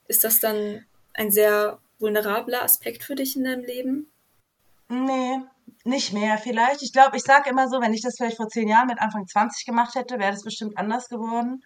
Ist 0.08 0.24
das 0.24 0.40
dann 0.40 0.86
ein 1.14 1.32
sehr 1.32 1.80
vulnerabler 2.00 2.64
Aspekt 2.64 3.04
für 3.04 3.16
dich 3.16 3.36
in 3.36 3.46
deinem 3.46 3.64
Leben? 3.64 4.12
Nee, 4.90 5.40
nicht 5.86 6.14
mehr 6.14 6.38
vielleicht. 6.38 6.82
Ich 6.82 6.94
glaube, 6.94 7.18
ich 7.18 7.24
sage 7.24 7.50
immer 7.50 7.68
so, 7.70 7.82
wenn 7.82 7.94
ich 7.94 8.02
das 8.02 8.16
vielleicht 8.18 8.38
vor 8.38 8.50
zehn 8.50 8.68
Jahren 8.68 8.88
mit 8.88 9.00
Anfang 9.00 9.26
20 9.26 9.66
gemacht 9.66 9.96
hätte, 9.96 10.20
wäre 10.20 10.32
das 10.32 10.44
bestimmt 10.44 10.78
anders 10.78 11.08
geworden. 11.10 11.64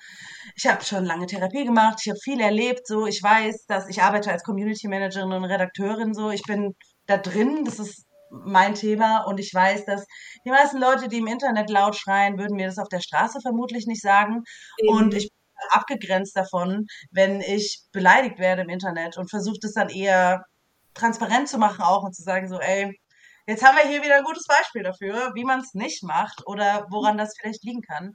Ich 0.55 0.67
habe 0.67 0.83
schon 0.83 1.05
lange 1.05 1.25
Therapie 1.25 1.65
gemacht, 1.65 1.99
ich 2.01 2.09
habe 2.09 2.19
viel 2.23 2.39
erlebt, 2.39 2.87
so 2.87 3.05
ich 3.07 3.21
weiß, 3.21 3.65
dass 3.65 3.89
ich 3.89 4.01
arbeite 4.01 4.31
als 4.31 4.43
Community 4.43 4.87
Managerin 4.87 5.31
und 5.31 5.45
Redakteurin, 5.45 6.13
so 6.13 6.29
ich 6.29 6.43
bin 6.43 6.75
da 7.05 7.17
drin, 7.17 7.65
das 7.65 7.79
ist 7.79 8.05
mein 8.29 8.75
Thema 8.75 9.23
und 9.23 9.39
ich 9.39 9.53
weiß, 9.53 9.85
dass 9.85 10.05
die 10.45 10.49
meisten 10.49 10.79
Leute, 10.79 11.07
die 11.07 11.19
im 11.19 11.27
Internet 11.27 11.69
laut 11.69 11.95
schreien, 11.95 12.37
würden 12.37 12.55
mir 12.55 12.67
das 12.67 12.77
auf 12.77 12.89
der 12.89 12.99
Straße 12.99 13.39
vermutlich 13.41 13.87
nicht 13.87 14.01
sagen 14.01 14.43
und 14.87 15.13
Eben. 15.13 15.17
ich 15.17 15.29
bin 15.29 15.69
abgegrenzt 15.71 16.35
davon, 16.35 16.85
wenn 17.11 17.41
ich 17.41 17.81
beleidigt 17.91 18.39
werde 18.39 18.63
im 18.63 18.69
Internet 18.69 19.17
und 19.17 19.29
versuche 19.29 19.57
das 19.61 19.73
dann 19.73 19.89
eher 19.89 20.43
transparent 20.93 21.47
zu 21.49 21.57
machen 21.57 21.81
auch 21.83 22.03
und 22.03 22.15
zu 22.15 22.23
sagen 22.23 22.47
so, 22.47 22.59
ey, 22.59 22.93
Jetzt 23.49 23.63
haben 23.63 23.77
wir 23.77 23.87
hier 23.89 24.03
wieder 24.03 24.17
ein 24.17 24.25
gutes 24.25 24.45
Beispiel 24.45 24.83
dafür, 24.83 25.31
wie 25.33 25.45
man 25.45 25.61
es 25.61 25.73
nicht 25.73 26.03
macht 26.03 26.45
oder 26.45 26.85
woran 26.89 27.17
das 27.17 27.33
vielleicht 27.39 27.63
liegen 27.63 27.81
kann. 27.81 28.13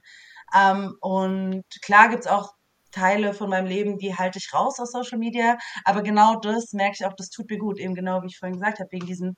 Ähm, 0.55 0.95
und 1.01 1.63
klar 1.81 2.09
gibt's 2.09 2.27
auch 2.27 2.51
Teile 2.91 3.33
von 3.33 3.49
meinem 3.49 3.65
Leben, 3.65 3.97
die 3.97 4.15
halte 4.15 4.37
ich 4.37 4.53
raus 4.53 4.79
aus 4.79 4.91
Social 4.91 5.17
Media, 5.17 5.57
aber 5.83 6.03
genau 6.03 6.39
das 6.39 6.73
merke 6.73 6.97
ich 6.99 7.05
auch, 7.05 7.13
das 7.17 7.29
tut 7.29 7.49
mir 7.49 7.57
gut, 7.57 7.79
eben 7.79 7.95
genau 7.95 8.21
wie 8.21 8.27
ich 8.27 8.37
vorhin 8.37 8.59
gesagt 8.59 8.79
habe, 8.79 8.91
wegen 8.91 9.07
diesem 9.07 9.33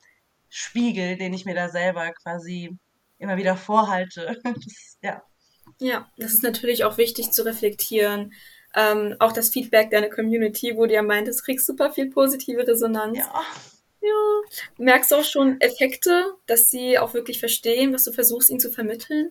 Spiegel, 0.48 1.16
den 1.16 1.34
ich 1.34 1.44
mir 1.44 1.54
da 1.54 1.68
selber 1.68 2.12
quasi 2.22 2.76
immer 3.18 3.36
wieder 3.36 3.56
vorhalte. 3.56 4.40
Das, 4.44 4.98
ja. 5.02 5.22
Ja, 5.78 6.10
das 6.16 6.32
ist 6.32 6.42
natürlich 6.42 6.84
auch 6.84 6.96
wichtig 6.96 7.32
zu 7.32 7.44
reflektieren. 7.44 8.32
Ähm, 8.74 9.16
auch 9.18 9.32
das 9.32 9.50
Feedback 9.50 9.90
deiner 9.90 10.08
Community, 10.08 10.76
wo 10.76 10.86
du 10.86 10.94
ja 10.94 11.02
meintest, 11.02 11.44
kriegst 11.44 11.66
super 11.66 11.90
viel 11.90 12.10
positive 12.10 12.66
Resonanz. 12.66 13.18
Ja. 13.18 13.44
Ja. 14.00 14.42
Merkst 14.78 15.10
du 15.10 15.16
auch 15.16 15.24
schon 15.24 15.60
Effekte, 15.60 16.34
dass 16.46 16.70
sie 16.70 16.98
auch 16.98 17.14
wirklich 17.14 17.40
verstehen, 17.40 17.92
was 17.92 18.04
du 18.04 18.12
versuchst, 18.12 18.50
ihnen 18.50 18.60
zu 18.60 18.70
vermitteln? 18.70 19.30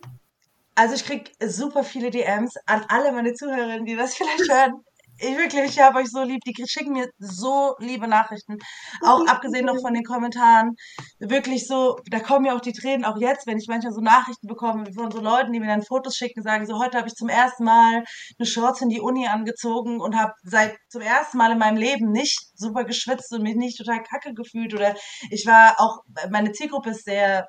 Also 0.74 0.94
ich 0.94 1.04
krieg 1.04 1.32
super 1.42 1.82
viele 1.84 2.10
DMs 2.10 2.54
an 2.66 2.84
alle 2.88 3.12
meine 3.12 3.32
Zuhörerinnen, 3.32 3.86
die 3.86 3.96
das 3.96 4.14
vielleicht 4.16 4.50
hören. 4.50 4.84
Ich 5.18 5.36
wirklich, 5.36 5.70
ich 5.70 5.80
habe 5.80 5.98
euch 5.98 6.10
so 6.10 6.22
lieb. 6.22 6.40
Die 6.44 6.54
schicken 6.66 6.92
mir 6.92 7.08
so 7.18 7.74
liebe 7.78 8.06
Nachrichten. 8.06 8.58
Auch 9.02 9.26
abgesehen 9.26 9.64
noch 9.64 9.80
von 9.80 9.94
den 9.94 10.04
Kommentaren. 10.04 10.74
Wirklich 11.18 11.66
so, 11.66 11.96
da 12.10 12.20
kommen 12.20 12.42
mir 12.42 12.54
auch 12.54 12.60
die 12.60 12.72
Tränen, 12.72 13.04
auch 13.04 13.16
jetzt, 13.18 13.46
wenn 13.46 13.58
ich 13.58 13.66
manchmal 13.68 13.92
so 13.92 14.00
Nachrichten 14.00 14.46
bekomme 14.46 14.92
von 14.92 15.10
so 15.10 15.20
Leuten, 15.20 15.52
die 15.52 15.60
mir 15.60 15.68
dann 15.68 15.82
Fotos 15.82 16.16
schicken, 16.16 16.42
sagen 16.42 16.66
so, 16.66 16.78
heute 16.78 16.98
habe 16.98 17.08
ich 17.08 17.14
zum 17.14 17.28
ersten 17.28 17.64
Mal 17.64 18.04
eine 18.38 18.46
Shorts 18.46 18.82
in 18.82 18.90
die 18.90 19.00
Uni 19.00 19.26
angezogen 19.26 20.00
und 20.00 20.16
habe 20.16 20.32
seit 20.42 20.76
zum 20.90 21.00
ersten 21.00 21.38
Mal 21.38 21.52
in 21.52 21.58
meinem 21.58 21.78
Leben 21.78 22.10
nicht 22.10 22.38
super 22.54 22.84
geschwitzt 22.84 23.32
und 23.32 23.42
mich 23.42 23.56
nicht 23.56 23.78
total 23.78 24.02
kacke 24.02 24.34
gefühlt. 24.34 24.74
Oder 24.74 24.94
ich 25.30 25.46
war 25.46 25.76
auch, 25.78 26.00
meine 26.30 26.52
Zielgruppe 26.52 26.90
ist 26.90 27.04
sehr 27.04 27.46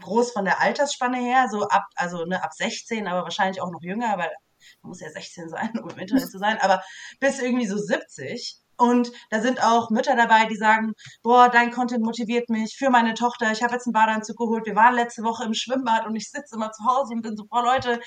groß 0.00 0.32
von 0.32 0.44
der 0.44 0.60
Altersspanne 0.60 1.18
her, 1.18 1.46
so 1.50 1.62
ab, 1.68 1.84
also 1.96 2.24
ne, 2.24 2.42
ab 2.42 2.52
16, 2.52 3.08
aber 3.08 3.24
wahrscheinlich 3.24 3.60
auch 3.62 3.70
noch 3.70 3.82
jünger, 3.82 4.18
weil 4.18 4.30
muss 4.82 5.00
ja 5.00 5.10
16 5.10 5.48
sein, 5.48 5.70
um 5.82 5.90
im 5.90 5.98
Internet 5.98 6.30
zu 6.30 6.38
sein, 6.38 6.58
aber 6.60 6.82
bis 7.18 7.40
irgendwie 7.40 7.66
so 7.66 7.76
70. 7.76 8.60
Und 8.76 9.12
da 9.28 9.42
sind 9.42 9.62
auch 9.62 9.90
Mütter 9.90 10.16
dabei, 10.16 10.46
die 10.46 10.56
sagen, 10.56 10.94
boah, 11.22 11.50
dein 11.50 11.70
Content 11.70 12.02
motiviert 12.02 12.48
mich 12.48 12.76
für 12.78 12.88
meine 12.88 13.12
Tochter. 13.12 13.52
Ich 13.52 13.62
habe 13.62 13.74
jetzt 13.74 13.86
einen 13.86 13.92
Badeanzug 13.92 14.38
geholt. 14.38 14.64
Wir 14.64 14.74
waren 14.74 14.94
letzte 14.94 15.22
Woche 15.22 15.44
im 15.44 15.52
Schwimmbad 15.52 16.06
und 16.06 16.16
ich 16.16 16.30
sitze 16.30 16.54
immer 16.54 16.72
zu 16.72 16.84
Hause 16.86 17.12
und 17.12 17.20
bin 17.20 17.36
so, 17.36 17.44
boah, 17.44 17.62
Leute, 17.62 18.00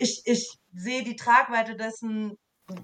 ich, 0.00 0.22
ich 0.24 0.58
sehe 0.74 1.04
die 1.04 1.14
Tragweite 1.14 1.76
dessen 1.76 2.36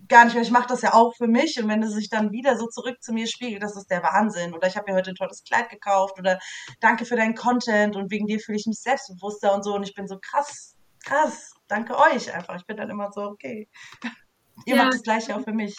gar 0.09 0.25
nicht 0.25 0.35
mehr. 0.35 0.43
Ich 0.45 0.53
mache 0.53 0.69
das 0.69 0.83
ja 0.83 0.95
auch 0.95 1.15
für 1.17 1.27
mich. 1.27 1.61
Und 1.61 1.69
wenn 1.69 1.83
es 1.83 1.95
sich 1.95 2.09
dann 2.09 2.31
wieder 2.31 2.57
so 2.57 2.67
zurück 2.67 3.03
zu 3.03 3.13
mir 3.13 3.27
spiegelt, 3.27 3.63
das 3.63 3.77
ist 3.77 3.91
der 3.91 4.05
Wahnsinn. 4.05 4.55
Oder 4.55 4.69
ich 4.69 4.77
habe 4.77 4.93
mir 4.93 4.97
heute 4.97 5.11
ein 5.11 5.17
tolles 5.17 5.43
Kleid 5.43 5.69
gekauft. 5.69 6.21
Oder 6.21 6.39
danke 6.81 7.05
für 7.05 7.17
deinen 7.17 7.35
Content. 7.35 7.97
Und 7.97 8.11
wegen 8.11 8.27
dir 8.27 8.39
fühle 8.39 8.59
ich 8.59 8.67
mich 8.67 8.81
selbstbewusster 8.81 9.53
und 9.53 9.65
so. 9.65 9.75
Und 9.75 9.83
ich 9.83 9.95
bin 9.95 10.07
so 10.07 10.19
krass, 10.21 10.77
krass. 11.05 11.51
Danke 11.73 11.97
euch 11.99 12.31
einfach. 12.35 12.57
Ich 12.57 12.67
bin 12.67 12.77
dann 12.77 12.91
immer 12.91 13.11
so, 13.13 13.23
okay. 13.23 13.67
Ihr 14.67 14.77
Ja. 14.77 14.85
macht 14.85 14.93
das 14.95 15.03
gleiche 15.03 15.35
auch 15.37 15.43
für 15.43 15.53
mich. 15.55 15.75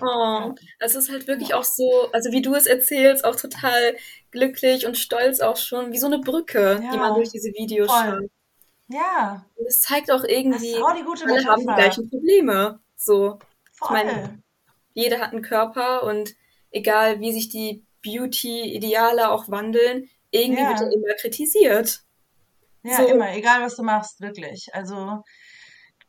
Oh, 0.00 0.54
es 0.80 0.94
ist 0.94 1.08
halt 1.10 1.26
wirklich 1.28 1.54
auch 1.54 1.64
so, 1.64 2.10
also 2.12 2.30
wie 2.32 2.42
du 2.42 2.54
es 2.54 2.66
erzählst, 2.66 3.24
auch 3.24 3.36
total 3.36 3.96
glücklich 4.30 4.86
und 4.86 4.96
stolz 4.98 5.40
auch 5.40 5.56
schon, 5.56 5.92
wie 5.92 5.98
so 5.98 6.06
eine 6.06 6.18
Brücke, 6.20 6.86
die 6.92 6.98
man 6.98 7.14
Ja, 7.14 7.14
durch 7.14 7.30
diese 7.30 7.48
Videos 7.54 7.88
voll. 7.90 7.98
schafft. 7.98 8.30
Ja, 8.88 9.46
Und 9.56 9.66
es 9.66 9.80
zeigt 9.80 10.10
auch 10.10 10.24
das 10.48 10.62
irgendwie, 10.62 10.74
auch 10.74 10.96
alle 11.22 11.44
haben 11.46 11.66
die 11.66 11.74
gleichen 11.74 12.10
Probleme. 12.10 12.80
So, 12.96 13.42
ich 13.82 13.90
meine, 13.90 14.10
Voll. 14.12 14.42
jeder 14.94 15.20
hat 15.20 15.32
einen 15.32 15.42
Körper 15.42 16.04
und 16.04 16.34
egal 16.72 17.20
wie 17.20 17.32
sich 17.32 17.50
die 17.50 17.86
Beauty-Ideale 18.04 19.30
auch 19.30 19.50
wandeln, 19.50 20.10
irgendwie 20.32 20.68
wird 20.68 20.80
er 20.80 20.88
Ja, 20.88 20.92
immer 20.92 21.14
kritisiert. 21.16 22.03
Ja, 22.84 22.98
so. 22.98 23.06
immer, 23.06 23.34
egal 23.34 23.62
was 23.62 23.76
du 23.76 23.82
machst, 23.82 24.20
wirklich. 24.20 24.68
Also 24.72 25.22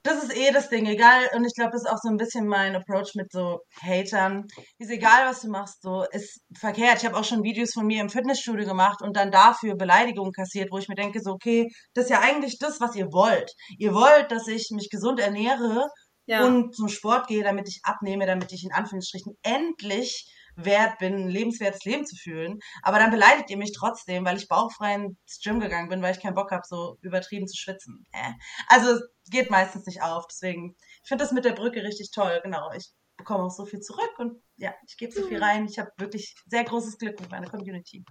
das 0.05 0.23
ist 0.23 0.37
eh 0.37 0.51
das 0.51 0.69
Ding, 0.69 0.85
egal, 0.85 1.29
und 1.33 1.45
ich 1.45 1.55
glaube, 1.55 1.71
das 1.71 1.81
ist 1.81 1.89
auch 1.89 1.97
so 1.99 2.09
ein 2.09 2.17
bisschen 2.17 2.47
mein 2.47 2.75
Approach 2.75 3.15
mit 3.15 3.31
so 3.31 3.61
Hatern. 3.81 4.45
Ist 4.77 4.91
egal, 4.91 5.25
was 5.25 5.41
du 5.41 5.49
machst, 5.49 5.81
so, 5.81 6.03
ist 6.11 6.41
verkehrt. 6.55 6.97
Ich 6.99 7.05
habe 7.05 7.17
auch 7.17 7.23
schon 7.23 7.41
Videos 7.41 7.73
von 7.73 7.87
mir 7.87 8.01
im 8.01 8.09
Fitnessstudio 8.09 8.67
gemacht 8.67 9.01
und 9.01 9.17
dann 9.17 9.31
dafür 9.31 9.75
Beleidigungen 9.75 10.31
kassiert, 10.31 10.69
wo 10.71 10.77
ich 10.77 10.87
mir 10.87 10.95
denke, 10.95 11.21
so, 11.21 11.31
okay, 11.31 11.67
das 11.95 12.05
ist 12.05 12.11
ja 12.11 12.19
eigentlich 12.19 12.59
das, 12.59 12.79
was 12.79 12.95
ihr 12.95 13.07
wollt. 13.11 13.51
Ihr 13.79 13.95
wollt, 13.95 14.31
dass 14.31 14.47
ich 14.47 14.69
mich 14.71 14.89
gesund 14.91 15.19
ernähre 15.19 15.87
ja. 16.27 16.45
und 16.45 16.75
zum 16.75 16.87
Sport 16.87 17.27
gehe, 17.27 17.43
damit 17.43 17.67
ich 17.67 17.79
abnehme, 17.83 18.27
damit 18.27 18.51
ich 18.51 18.63
in 18.63 18.73
Anführungsstrichen 18.73 19.33
endlich 19.41 20.31
wert 20.55 20.97
bin, 20.99 21.15
ein 21.15 21.29
lebenswertes 21.29 21.83
Leben 21.85 22.05
zu 22.05 22.15
fühlen. 22.15 22.59
Aber 22.81 22.99
dann 22.99 23.11
beleidigt 23.11 23.49
ihr 23.49 23.57
mich 23.57 23.73
trotzdem, 23.73 24.25
weil 24.25 24.37
ich 24.37 24.47
bauchfrei 24.47 24.95
ins 24.95 25.39
Gym 25.43 25.59
gegangen 25.59 25.89
bin, 25.89 26.01
weil 26.01 26.13
ich 26.13 26.21
keinen 26.21 26.35
Bock 26.35 26.51
habe, 26.51 26.63
so 26.65 26.97
übertrieben 27.01 27.47
zu 27.47 27.57
schwitzen. 27.57 28.05
Äh. 28.11 28.31
Also 28.67 28.99
geht 29.29 29.49
meistens 29.49 29.85
nicht 29.85 30.01
auf. 30.01 30.25
Deswegen, 30.27 30.75
ich 31.03 31.07
finde 31.07 31.23
das 31.23 31.33
mit 31.33 31.45
der 31.45 31.53
Brücke 31.53 31.83
richtig 31.83 32.11
toll. 32.11 32.39
Genau, 32.43 32.71
ich 32.75 32.91
bekomme 33.17 33.45
auch 33.45 33.51
so 33.51 33.65
viel 33.65 33.79
zurück 33.79 34.13
und 34.17 34.41
ja, 34.57 34.73
ich 34.87 34.97
gebe 34.97 35.11
so 35.11 35.27
viel 35.27 35.41
rein. 35.41 35.65
Ich 35.65 35.79
habe 35.79 35.91
wirklich 35.97 36.35
sehr 36.47 36.63
großes 36.63 36.97
Glück 36.97 37.19
mit 37.19 37.31
meiner 37.31 37.49
Community. 37.49 38.03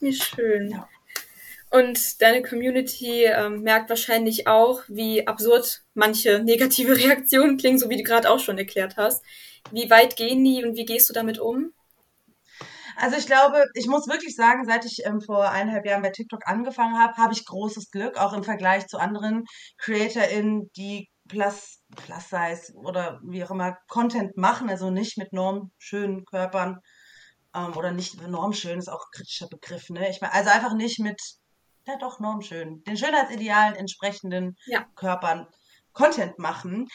Wie 0.00 0.12
schön. 0.12 0.70
Ja. 0.70 0.88
Und 1.70 2.20
deine 2.20 2.42
Community 2.42 3.24
ähm, 3.24 3.62
merkt 3.62 3.90
wahrscheinlich 3.90 4.48
auch, 4.48 4.82
wie 4.88 5.26
absurd 5.26 5.82
manche 5.94 6.40
negative 6.40 6.96
Reaktionen 6.98 7.58
klingen, 7.58 7.78
so 7.78 7.88
wie 7.88 7.96
du 7.96 8.02
gerade 8.02 8.28
auch 8.28 8.40
schon 8.40 8.58
erklärt 8.58 8.96
hast. 8.96 9.24
Wie 9.70 9.88
weit 9.88 10.16
gehen 10.16 10.42
die 10.42 10.64
und 10.64 10.76
wie 10.76 10.84
gehst 10.84 11.08
du 11.08 11.12
damit 11.12 11.38
um? 11.38 11.72
Also 13.00 13.16
ich 13.16 13.26
glaube, 13.26 13.64
ich 13.72 13.86
muss 13.86 14.08
wirklich 14.08 14.36
sagen, 14.36 14.66
seit 14.66 14.84
ich 14.84 15.06
ähm, 15.06 15.22
vor 15.22 15.48
eineinhalb 15.48 15.86
Jahren 15.86 16.02
bei 16.02 16.10
TikTok 16.10 16.46
angefangen 16.46 16.98
habe, 16.98 17.16
habe 17.16 17.32
ich 17.32 17.46
großes 17.46 17.90
Glück, 17.90 18.18
auch 18.18 18.34
im 18.34 18.44
Vergleich 18.44 18.86
zu 18.88 18.98
anderen 18.98 19.46
CreatorInnen, 19.78 20.70
die 20.76 21.08
Plus, 21.26 21.80
Plus 21.96 22.28
Size 22.28 22.74
oder 22.74 23.18
wie 23.24 23.42
auch 23.42 23.52
immer 23.52 23.78
Content 23.88 24.36
machen, 24.36 24.68
also 24.68 24.90
nicht 24.90 25.16
mit 25.16 25.32
normschönen 25.32 26.26
Körpern 26.26 26.80
ähm, 27.54 27.74
oder 27.74 27.90
nicht 27.90 28.20
normschön, 28.20 28.78
ist 28.78 28.88
auch 28.88 29.04
ein 29.06 29.12
kritischer 29.16 29.48
Begriff, 29.48 29.88
ne? 29.88 30.10
Ich 30.10 30.20
meine, 30.20 30.34
also 30.34 30.50
einfach 30.50 30.74
nicht 30.74 30.98
mit, 30.98 31.20
ja 31.86 31.96
doch, 31.98 32.20
normschön, 32.20 32.82
den 32.84 32.98
Schönheitsidealen 32.98 33.76
entsprechenden 33.76 34.56
ja. 34.66 34.84
Körpern 34.94 35.46
Content 35.92 36.38
machen, 36.38 36.86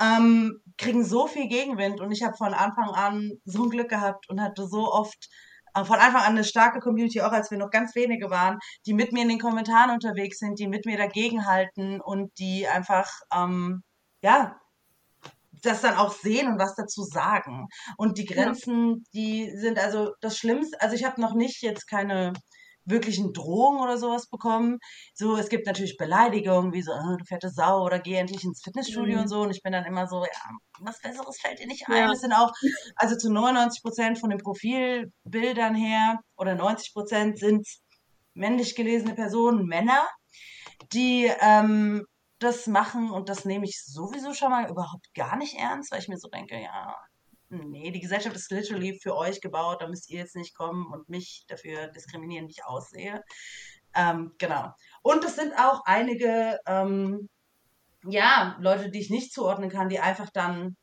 ähm, 0.00 0.60
kriegen 0.76 1.04
so 1.04 1.26
viel 1.26 1.48
Gegenwind 1.48 2.00
und 2.00 2.12
ich 2.12 2.22
habe 2.22 2.36
von 2.36 2.52
Anfang 2.52 2.90
an 2.90 3.32
so 3.44 3.64
ein 3.64 3.70
Glück 3.70 3.88
gehabt 3.88 4.28
und 4.28 4.40
hatte 4.42 4.66
so 4.66 4.92
oft 4.92 5.28
von 5.74 5.98
Anfang 5.98 6.22
an 6.22 6.32
eine 6.32 6.44
starke 6.44 6.80
Community, 6.80 7.20
auch 7.22 7.32
als 7.32 7.50
wir 7.50 7.58
noch 7.58 7.70
ganz 7.70 7.94
wenige 7.94 8.30
waren, 8.30 8.58
die 8.86 8.94
mit 8.94 9.12
mir 9.12 9.22
in 9.22 9.28
den 9.28 9.40
Kommentaren 9.40 9.90
unterwegs 9.90 10.38
sind, 10.38 10.58
die 10.58 10.68
mit 10.68 10.86
mir 10.86 10.96
dagegenhalten 10.96 12.00
und 12.00 12.38
die 12.38 12.68
einfach, 12.68 13.10
ähm, 13.34 13.82
ja, 14.22 14.56
das 15.62 15.80
dann 15.80 15.96
auch 15.96 16.12
sehen 16.12 16.48
und 16.48 16.58
was 16.58 16.74
dazu 16.74 17.02
sagen. 17.02 17.68
Und 17.96 18.18
die 18.18 18.26
Grenzen, 18.26 18.90
ja. 18.90 19.02
die 19.14 19.56
sind 19.56 19.78
also 19.78 20.12
das 20.20 20.36
Schlimmste, 20.36 20.80
also 20.80 20.94
ich 20.94 21.04
habe 21.04 21.20
noch 21.20 21.34
nicht 21.34 21.62
jetzt 21.62 21.88
keine 21.88 22.32
wirklichen 22.84 23.32
Drohungen 23.32 23.80
oder 23.80 23.98
sowas 23.98 24.28
bekommen. 24.28 24.78
So, 25.14 25.36
es 25.36 25.48
gibt 25.48 25.66
natürlich 25.66 25.96
Beleidigungen, 25.96 26.72
wie 26.72 26.82
so, 26.82 26.92
oh, 26.92 27.16
du 27.16 27.24
fette 27.24 27.50
Sau 27.50 27.84
oder 27.84 27.98
geh 27.98 28.14
endlich 28.14 28.44
ins 28.44 28.62
Fitnessstudio 28.62 29.16
mhm. 29.16 29.22
und 29.22 29.28
so. 29.28 29.40
Und 29.42 29.50
ich 29.50 29.62
bin 29.62 29.72
dann 29.72 29.84
immer 29.84 30.06
so, 30.06 30.22
ja, 30.22 30.50
was 30.80 31.00
Besseres 31.00 31.40
fällt 31.40 31.58
dir 31.58 31.66
nicht 31.66 31.88
ein. 31.88 31.96
Ja. 31.96 32.08
Das 32.08 32.20
sind 32.20 32.32
auch, 32.32 32.52
also 32.96 33.16
zu 33.16 33.32
99 33.32 33.82
Prozent 33.82 34.18
von 34.18 34.30
den 34.30 34.38
Profilbildern 34.38 35.74
her 35.74 36.20
oder 36.36 36.54
90 36.54 36.92
Prozent 36.92 37.38
sind 37.38 37.66
männlich 38.34 38.74
gelesene 38.74 39.14
Personen, 39.14 39.66
Männer, 39.66 40.06
die 40.92 41.30
ähm, 41.40 42.04
das 42.38 42.66
machen 42.66 43.10
und 43.10 43.28
das 43.28 43.44
nehme 43.44 43.64
ich 43.64 43.82
sowieso 43.82 44.34
schon 44.34 44.50
mal 44.50 44.68
überhaupt 44.68 45.12
gar 45.14 45.36
nicht 45.36 45.54
ernst, 45.54 45.92
weil 45.92 46.00
ich 46.00 46.08
mir 46.08 46.18
so 46.18 46.28
denke, 46.28 46.60
ja, 46.60 46.94
nee, 47.54 47.90
die 47.90 48.00
Gesellschaft 48.00 48.36
ist 48.36 48.50
literally 48.50 48.98
für 49.02 49.16
euch 49.16 49.40
gebaut, 49.40 49.82
da 49.82 49.88
müsst 49.88 50.10
ihr 50.10 50.18
jetzt 50.18 50.36
nicht 50.36 50.54
kommen 50.54 50.86
und 50.92 51.08
mich 51.08 51.44
dafür 51.48 51.88
diskriminieren, 51.88 52.48
wie 52.48 52.52
ich 52.52 52.64
aussehe. 52.64 53.22
Ähm, 53.94 54.32
genau. 54.38 54.72
Und 55.02 55.24
es 55.24 55.36
sind 55.36 55.54
auch 55.54 55.82
einige, 55.84 56.58
ähm, 56.66 57.28
ja, 58.04 58.56
Leute, 58.60 58.90
die 58.90 59.00
ich 59.00 59.10
nicht 59.10 59.32
zuordnen 59.32 59.70
kann, 59.70 59.88
die 59.88 60.00
einfach 60.00 60.30
dann 60.30 60.76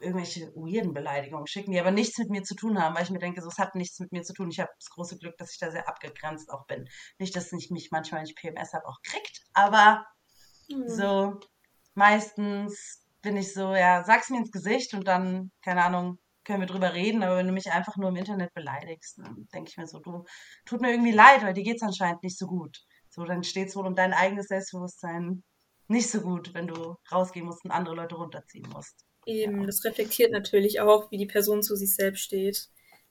irgendwelche 0.00 0.52
weirden 0.54 0.94
Beleidigungen 0.94 1.46
schicken, 1.46 1.72
die 1.72 1.80
aber 1.80 1.90
nichts 1.90 2.18
mit 2.18 2.30
mir 2.30 2.42
zu 2.42 2.54
tun 2.54 2.82
haben, 2.82 2.94
weil 2.94 3.02
ich 3.02 3.10
mir 3.10 3.18
denke, 3.18 3.42
so, 3.42 3.48
es 3.48 3.58
hat 3.58 3.74
nichts 3.74 3.98
mit 4.00 4.12
mir 4.12 4.22
zu 4.22 4.32
tun. 4.32 4.50
Ich 4.50 4.60
habe 4.60 4.70
das 4.78 4.90
große 4.90 5.18
Glück, 5.18 5.36
dass 5.36 5.52
ich 5.52 5.58
da 5.58 5.70
sehr 5.70 5.88
abgegrenzt 5.88 6.50
auch 6.50 6.66
bin. 6.66 6.88
Nicht, 7.18 7.36
dass 7.36 7.52
ich 7.52 7.70
mich 7.70 7.90
manchmal, 7.90 8.20
wenn 8.20 8.28
ich 8.28 8.34
PMS 8.34 8.72
habe, 8.72 8.86
auch 8.86 9.00
kriegt, 9.02 9.42
aber 9.52 10.06
mhm. 10.68 10.88
so 10.88 11.40
meistens 11.94 12.99
bin 13.22 13.36
ich 13.36 13.52
so, 13.52 13.74
ja, 13.74 14.04
sag's 14.04 14.30
mir 14.30 14.38
ins 14.38 14.52
Gesicht 14.52 14.94
und 14.94 15.06
dann, 15.06 15.50
keine 15.62 15.84
Ahnung, 15.84 16.18
können 16.44 16.60
wir 16.60 16.66
drüber 16.66 16.94
reden, 16.94 17.22
aber 17.22 17.36
wenn 17.36 17.46
du 17.46 17.52
mich 17.52 17.70
einfach 17.70 17.96
nur 17.96 18.08
im 18.08 18.16
Internet 18.16 18.52
beleidigst, 18.54 19.18
dann 19.18 19.46
denke 19.52 19.70
ich 19.70 19.76
mir 19.76 19.86
so, 19.86 19.98
du, 19.98 20.24
tut 20.64 20.80
mir 20.80 20.90
irgendwie 20.90 21.12
leid, 21.12 21.42
weil 21.42 21.54
dir 21.54 21.62
geht's 21.62 21.82
anscheinend 21.82 22.22
nicht 22.22 22.38
so 22.38 22.46
gut. 22.46 22.78
So, 23.08 23.24
dann 23.24 23.44
steht's 23.44 23.76
wohl 23.76 23.86
um 23.86 23.94
dein 23.94 24.12
eigenes 24.12 24.46
Selbstbewusstsein 24.48 25.42
nicht 25.88 26.10
so 26.10 26.20
gut, 26.20 26.54
wenn 26.54 26.68
du 26.68 26.96
rausgehen 27.10 27.46
musst 27.46 27.64
und 27.64 27.72
andere 27.72 27.96
Leute 27.96 28.14
runterziehen 28.14 28.68
musst. 28.72 29.04
Eben, 29.26 29.60
ja. 29.60 29.66
das 29.66 29.84
reflektiert 29.84 30.32
natürlich 30.32 30.80
auch, 30.80 31.10
wie 31.10 31.18
die 31.18 31.26
Person 31.26 31.62
zu 31.62 31.76
sich 31.76 31.94
selbst 31.94 32.22
steht. 32.22 32.68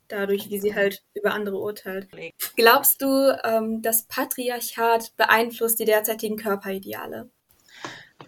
Dadurch, 0.08 0.50
wie 0.50 0.58
sie 0.58 0.74
halt 0.74 1.04
über 1.14 1.32
andere 1.32 1.58
urteilt. 1.58 2.08
Glaubst 2.56 3.00
du, 3.00 3.38
ähm, 3.44 3.80
das 3.80 4.06
Patriarchat 4.08 5.16
beeinflusst 5.16 5.78
die 5.78 5.84
derzeitigen 5.84 6.36
Körperideale? 6.36 7.30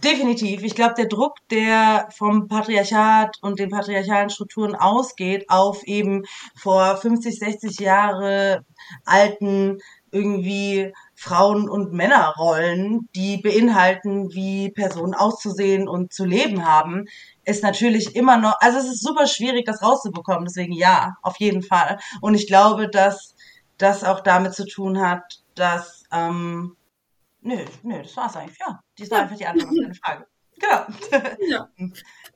Definitiv. 0.02 0.64
Ich 0.64 0.75
glaube, 0.75 0.94
der 0.97 1.06
Druck, 1.06 1.37
der 1.50 2.09
vom 2.11 2.49
Patriarchat 2.49 3.37
und 3.40 3.61
den 3.61 3.71
patriarchalen 3.71 4.30
Strukturen 4.30 4.75
ausgeht, 4.75 5.44
auf 5.49 5.85
eben 5.85 6.25
vor 6.56 6.97
50, 6.97 7.38
60 7.38 7.78
Jahre 7.78 8.64
alten 9.04 9.78
irgendwie 10.11 10.92
Frauen- 11.14 11.68
und 11.68 11.92
Männerrollen, 11.92 13.09
die 13.14 13.37
beinhalten, 13.37 14.32
wie 14.32 14.73
Personen 14.73 15.14
auszusehen 15.14 15.88
und 15.88 16.12
zu 16.12 16.25
leben 16.25 16.66
haben, 16.66 17.04
ist 17.44 17.62
natürlich 17.62 18.16
immer 18.16 18.38
noch, 18.38 18.54
also 18.59 18.78
es 18.78 18.87
ist 18.87 19.02
super 19.04 19.28
schwierig, 19.28 19.66
das 19.66 19.82
rauszubekommen. 19.82 20.47
Deswegen 20.47 20.73
ja, 20.73 21.14
auf 21.23 21.37
jeden 21.38 21.62
Fall. 21.62 21.99
Und 22.21 22.35
ich 22.35 22.49
glaube, 22.49 22.88
dass 22.88 23.37
das 23.78 24.02
auch 24.02 24.21
damit 24.21 24.54
zu 24.54 24.66
tun 24.66 25.00
hat, 25.00 25.23
dass 25.54 26.02
ähm, 26.12 26.76
Nö, 27.43 27.65
nö, 27.83 28.03
das 28.03 28.17
war's 28.17 28.37
eigentlich. 28.37 28.59
Ja, 28.59 28.81
die 28.97 29.03
ist 29.03 29.13
ja. 29.13 29.19
einfach 29.19 29.37
die 29.37 29.47
Antwort 29.47 29.69
auf 29.69 29.77
deine 29.81 29.95
Frage. 29.95 30.27
Genau. 30.59 30.87
Ja. 31.49 31.69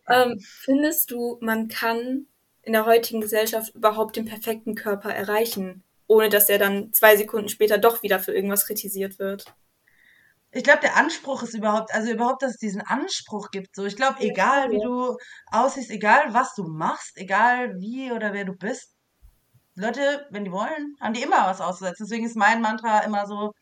Ähm, 0.09 0.39
findest 0.41 1.11
du, 1.11 1.39
man 1.41 1.69
kann 1.69 2.27
in 2.63 2.73
der 2.73 2.87
heutigen 2.87 3.21
Gesellschaft 3.21 3.75
überhaupt 3.75 4.17
den 4.17 4.25
perfekten 4.25 4.75
Körper 4.75 5.11
erreichen, 5.11 5.85
ohne 6.09 6.29
dass 6.29 6.49
er 6.49 6.59
dann 6.59 6.93
zwei 6.93 7.17
Sekunden 7.17 7.49
später 7.49 7.79
doch 7.79 8.03
wieder 8.03 8.19
für 8.19 8.33
irgendwas 8.33 8.67
kritisiert 8.67 9.19
wird? 9.19 9.55
Ich 10.53 10.65
glaube, 10.65 10.81
der 10.81 10.97
Anspruch 10.97 11.43
ist 11.43 11.55
überhaupt, 11.55 11.93
also 11.95 12.11
überhaupt, 12.11 12.43
dass 12.43 12.53
es 12.53 12.59
diesen 12.59 12.81
Anspruch 12.81 13.51
gibt. 13.51 13.75
So, 13.77 13.85
ich 13.85 13.97
glaube, 13.97 14.21
egal 14.21 14.71
wie 14.71 14.81
du 14.81 15.17
aussiehst, 15.53 15.91
egal 15.91 16.33
was 16.35 16.55
du 16.55 16.65
machst, 16.65 17.17
egal 17.17 17.79
wie 17.79 18.11
oder 18.11 18.33
wer 18.33 18.45
du 18.45 18.55
bist, 18.55 18.93
Leute, 19.75 20.27
wenn 20.31 20.45
die 20.45 20.53
wollen, 20.53 20.97
haben 21.01 21.13
die 21.15 21.23
immer 21.23 21.47
was 21.47 21.61
auszusetzen. 21.61 22.07
Deswegen 22.07 22.25
ist 22.25 22.37
mein 22.37 22.63
Mantra 22.63 23.01
immer 23.01 23.27
so, 23.27 23.53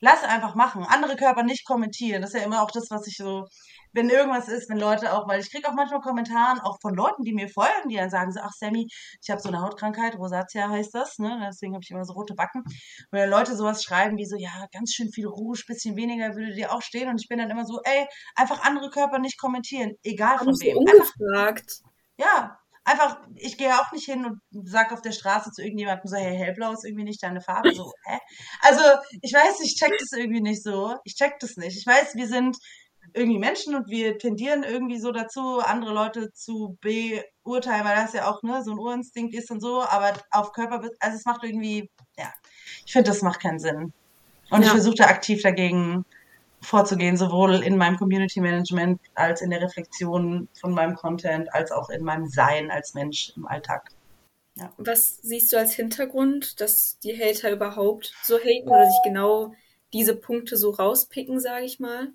lass 0.00 0.24
einfach 0.24 0.54
machen. 0.54 0.84
Andere 0.88 1.16
Körper 1.16 1.42
nicht 1.42 1.64
kommentieren. 1.66 2.22
Das 2.22 2.34
ist 2.34 2.40
ja 2.40 2.46
immer 2.46 2.62
auch 2.62 2.70
das, 2.70 2.90
was 2.90 3.06
ich 3.06 3.16
so, 3.16 3.46
wenn 3.92 4.08
irgendwas 4.08 4.48
ist, 4.48 4.68
wenn 4.70 4.78
Leute 4.78 5.12
auch, 5.12 5.28
weil 5.28 5.40
ich 5.40 5.50
kriege 5.50 5.68
auch 5.68 5.74
manchmal 5.74 6.00
Kommentare 6.00 6.64
auch 6.64 6.78
von 6.80 6.94
Leuten, 6.94 7.24
die 7.24 7.34
mir 7.34 7.48
folgen, 7.48 7.88
die 7.88 7.96
dann 7.96 8.10
sagen 8.10 8.32
so, 8.32 8.40
ach 8.42 8.52
Sammy, 8.52 8.86
ich 9.22 9.30
habe 9.30 9.40
so 9.40 9.48
eine 9.48 9.60
Hautkrankheit, 9.60 10.16
Rosatia 10.16 10.68
heißt 10.68 10.94
das, 10.94 11.18
ne? 11.18 11.38
Deswegen 11.48 11.74
habe 11.74 11.82
ich 11.84 11.90
immer 11.90 12.04
so 12.04 12.14
rote 12.14 12.34
Backen. 12.34 12.62
Und 12.62 13.18
dann 13.18 13.30
Leute 13.30 13.56
sowas 13.56 13.82
schreiben 13.82 14.16
wie 14.16 14.26
so, 14.26 14.36
ja, 14.36 14.66
ganz 14.72 14.92
schön 14.92 15.10
viel 15.10 15.26
Rouge, 15.26 15.64
bisschen 15.66 15.96
weniger 15.96 16.34
würde 16.34 16.54
dir 16.54 16.72
auch 16.72 16.82
stehen. 16.82 17.08
Und 17.08 17.20
ich 17.20 17.28
bin 17.28 17.38
dann 17.38 17.50
immer 17.50 17.64
so, 17.64 17.80
ey, 17.84 18.06
einfach 18.34 18.62
andere 18.62 18.90
Körper 18.90 19.18
nicht 19.18 19.38
kommentieren, 19.38 19.92
egal 20.02 20.38
von 20.38 20.58
wem. 20.60 20.78
Ungefragt. 20.78 21.82
Einfach, 21.82 21.92
ja, 22.18 22.58
einfach, 22.84 23.18
ich 23.36 23.56
gehe 23.58 23.74
auch 23.74 23.92
nicht 23.92 24.06
hin 24.06 24.24
und 24.24 24.40
sag 24.68 24.92
auf 24.92 25.02
der 25.02 25.12
Straße 25.12 25.52
zu 25.52 25.62
irgendjemandem 25.62 26.06
so, 26.06 26.16
hey, 26.16 26.36
hellblau 26.36 26.72
ist 26.72 26.84
irgendwie 26.84 27.04
nicht 27.04 27.22
deine 27.22 27.40
Farbe. 27.40 27.74
So, 27.74 27.92
hä? 28.04 28.18
Also, 28.60 28.82
ich 29.20 29.32
weiß, 29.32 29.60
ich 29.60 29.76
check 29.76 29.96
das 29.98 30.12
irgendwie 30.12 30.40
nicht 30.40 30.62
so. 30.62 30.96
Ich 31.04 31.14
check 31.14 31.38
das 31.40 31.56
nicht. 31.56 31.76
Ich 31.76 31.86
weiß, 31.86 32.14
wir 32.16 32.26
sind 32.26 32.56
irgendwie 33.14 33.38
Menschen 33.38 33.74
und 33.74 33.88
wir 33.88 34.18
tendieren 34.18 34.62
irgendwie 34.62 34.98
so 34.98 35.12
dazu, 35.12 35.60
andere 35.60 35.92
Leute 35.92 36.32
zu 36.32 36.78
beurteilen, 36.80 37.84
weil 37.84 37.96
das 37.96 38.12
ja 38.12 38.30
auch 38.30 38.42
ne, 38.42 38.62
so 38.64 38.72
ein 38.72 38.78
Urinstinkt 38.78 39.34
ist 39.34 39.50
und 39.50 39.60
so, 39.60 39.82
aber 39.82 40.12
auf 40.30 40.52
Körper, 40.52 40.80
also 41.00 41.16
es 41.16 41.24
macht 41.24 41.44
irgendwie, 41.44 41.90
ja, 42.16 42.32
ich 42.86 42.92
finde, 42.92 43.10
das 43.10 43.22
macht 43.22 43.40
keinen 43.40 43.58
Sinn. 43.58 43.92
Und 44.50 44.60
ja. 44.60 44.66
ich 44.66 44.70
versuche 44.70 44.96
da 44.96 45.06
aktiv 45.06 45.42
dagegen 45.42 46.04
vorzugehen, 46.62 47.16
sowohl 47.16 47.62
in 47.62 47.76
meinem 47.76 47.96
Community 47.96 48.40
Management 48.40 49.00
als 49.14 49.42
in 49.42 49.50
der 49.50 49.60
Reflexion 49.60 50.48
von 50.60 50.72
meinem 50.72 50.94
Content, 50.94 51.52
als 51.52 51.72
auch 51.72 51.90
in 51.90 52.04
meinem 52.04 52.28
Sein 52.28 52.70
als 52.70 52.94
Mensch 52.94 53.32
im 53.36 53.46
Alltag. 53.46 53.90
Ja. 54.54 54.72
Was 54.76 55.18
siehst 55.22 55.52
du 55.52 55.58
als 55.58 55.72
Hintergrund, 55.74 56.60
dass 56.60 56.98
die 57.00 57.18
Hater 57.18 57.50
überhaupt 57.50 58.14
so 58.22 58.38
haten 58.38 58.68
oder 58.68 58.86
sich 58.86 59.00
genau 59.04 59.54
diese 59.92 60.14
Punkte 60.14 60.56
so 60.56 60.70
rauspicken, 60.70 61.40
sage 61.40 61.64
ich 61.64 61.80
mal? 61.80 62.08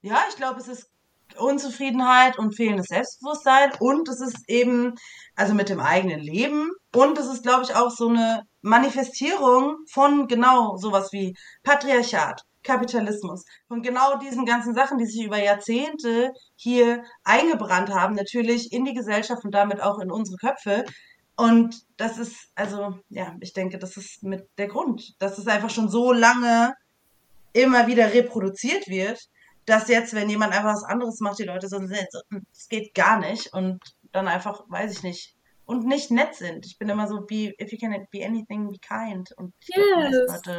Ja, 0.00 0.24
ich 0.28 0.36
glaube, 0.36 0.60
es 0.60 0.68
ist 0.68 0.90
Unzufriedenheit 1.36 2.38
und 2.38 2.56
fehlendes 2.56 2.86
Selbstbewusstsein 2.86 3.72
und 3.80 4.08
es 4.08 4.20
ist 4.20 4.48
eben, 4.48 4.94
also 5.36 5.54
mit 5.54 5.68
dem 5.68 5.80
eigenen 5.80 6.20
Leben 6.20 6.70
und 6.94 7.18
es 7.18 7.26
ist, 7.26 7.42
glaube 7.42 7.64
ich, 7.64 7.74
auch 7.74 7.90
so 7.90 8.08
eine 8.08 8.42
Manifestierung 8.62 9.76
von 9.90 10.26
genau 10.26 10.76
sowas 10.76 11.12
wie 11.12 11.36
Patriarchat, 11.62 12.42
Kapitalismus, 12.62 13.44
von 13.68 13.82
genau 13.82 14.18
diesen 14.18 14.44
ganzen 14.44 14.74
Sachen, 14.74 14.98
die 14.98 15.06
sich 15.06 15.24
über 15.24 15.42
Jahrzehnte 15.42 16.32
hier 16.56 17.02
eingebrannt 17.24 17.90
haben, 17.90 18.14
natürlich 18.14 18.72
in 18.72 18.84
die 18.84 18.94
Gesellschaft 18.94 19.44
und 19.44 19.52
damit 19.52 19.80
auch 19.80 19.98
in 20.00 20.10
unsere 20.10 20.36
Köpfe. 20.36 20.84
Und 21.36 21.82
das 21.96 22.18
ist, 22.18 22.36
also, 22.54 22.98
ja, 23.08 23.36
ich 23.40 23.52
denke, 23.52 23.78
das 23.78 23.96
ist 23.96 24.22
mit 24.22 24.48
der 24.58 24.66
Grund, 24.66 25.14
dass 25.18 25.38
es 25.38 25.46
einfach 25.46 25.70
schon 25.70 25.88
so 25.88 26.12
lange 26.12 26.74
immer 27.52 27.86
wieder 27.86 28.12
reproduziert 28.12 28.88
wird, 28.88 29.20
dass 29.64 29.88
jetzt, 29.88 30.14
wenn 30.14 30.30
jemand 30.30 30.52
einfach 30.52 30.74
was 30.74 30.84
anderes 30.84 31.20
macht, 31.20 31.38
die 31.38 31.44
Leute 31.44 31.68
so 31.68 31.78
sind, 31.78 32.08
es 32.52 32.68
geht 32.68 32.94
gar 32.94 33.18
nicht 33.18 33.52
und 33.52 33.80
dann 34.12 34.26
einfach, 34.26 34.64
weiß 34.68 34.92
ich 34.92 35.02
nicht, 35.02 35.34
und 35.66 35.86
nicht 35.86 36.10
nett 36.10 36.34
sind. 36.34 36.64
Ich 36.64 36.78
bin 36.78 36.88
immer 36.88 37.06
so, 37.06 37.20
be, 37.20 37.54
if 37.60 37.70
you 37.70 37.78
can 37.78 37.92
be 38.10 38.24
anything, 38.24 38.68
be 38.68 38.78
kind. 38.78 39.30
Und 39.36 39.52
yes. 39.66 39.76
glaub, 39.76 40.46
Leute 40.46 40.58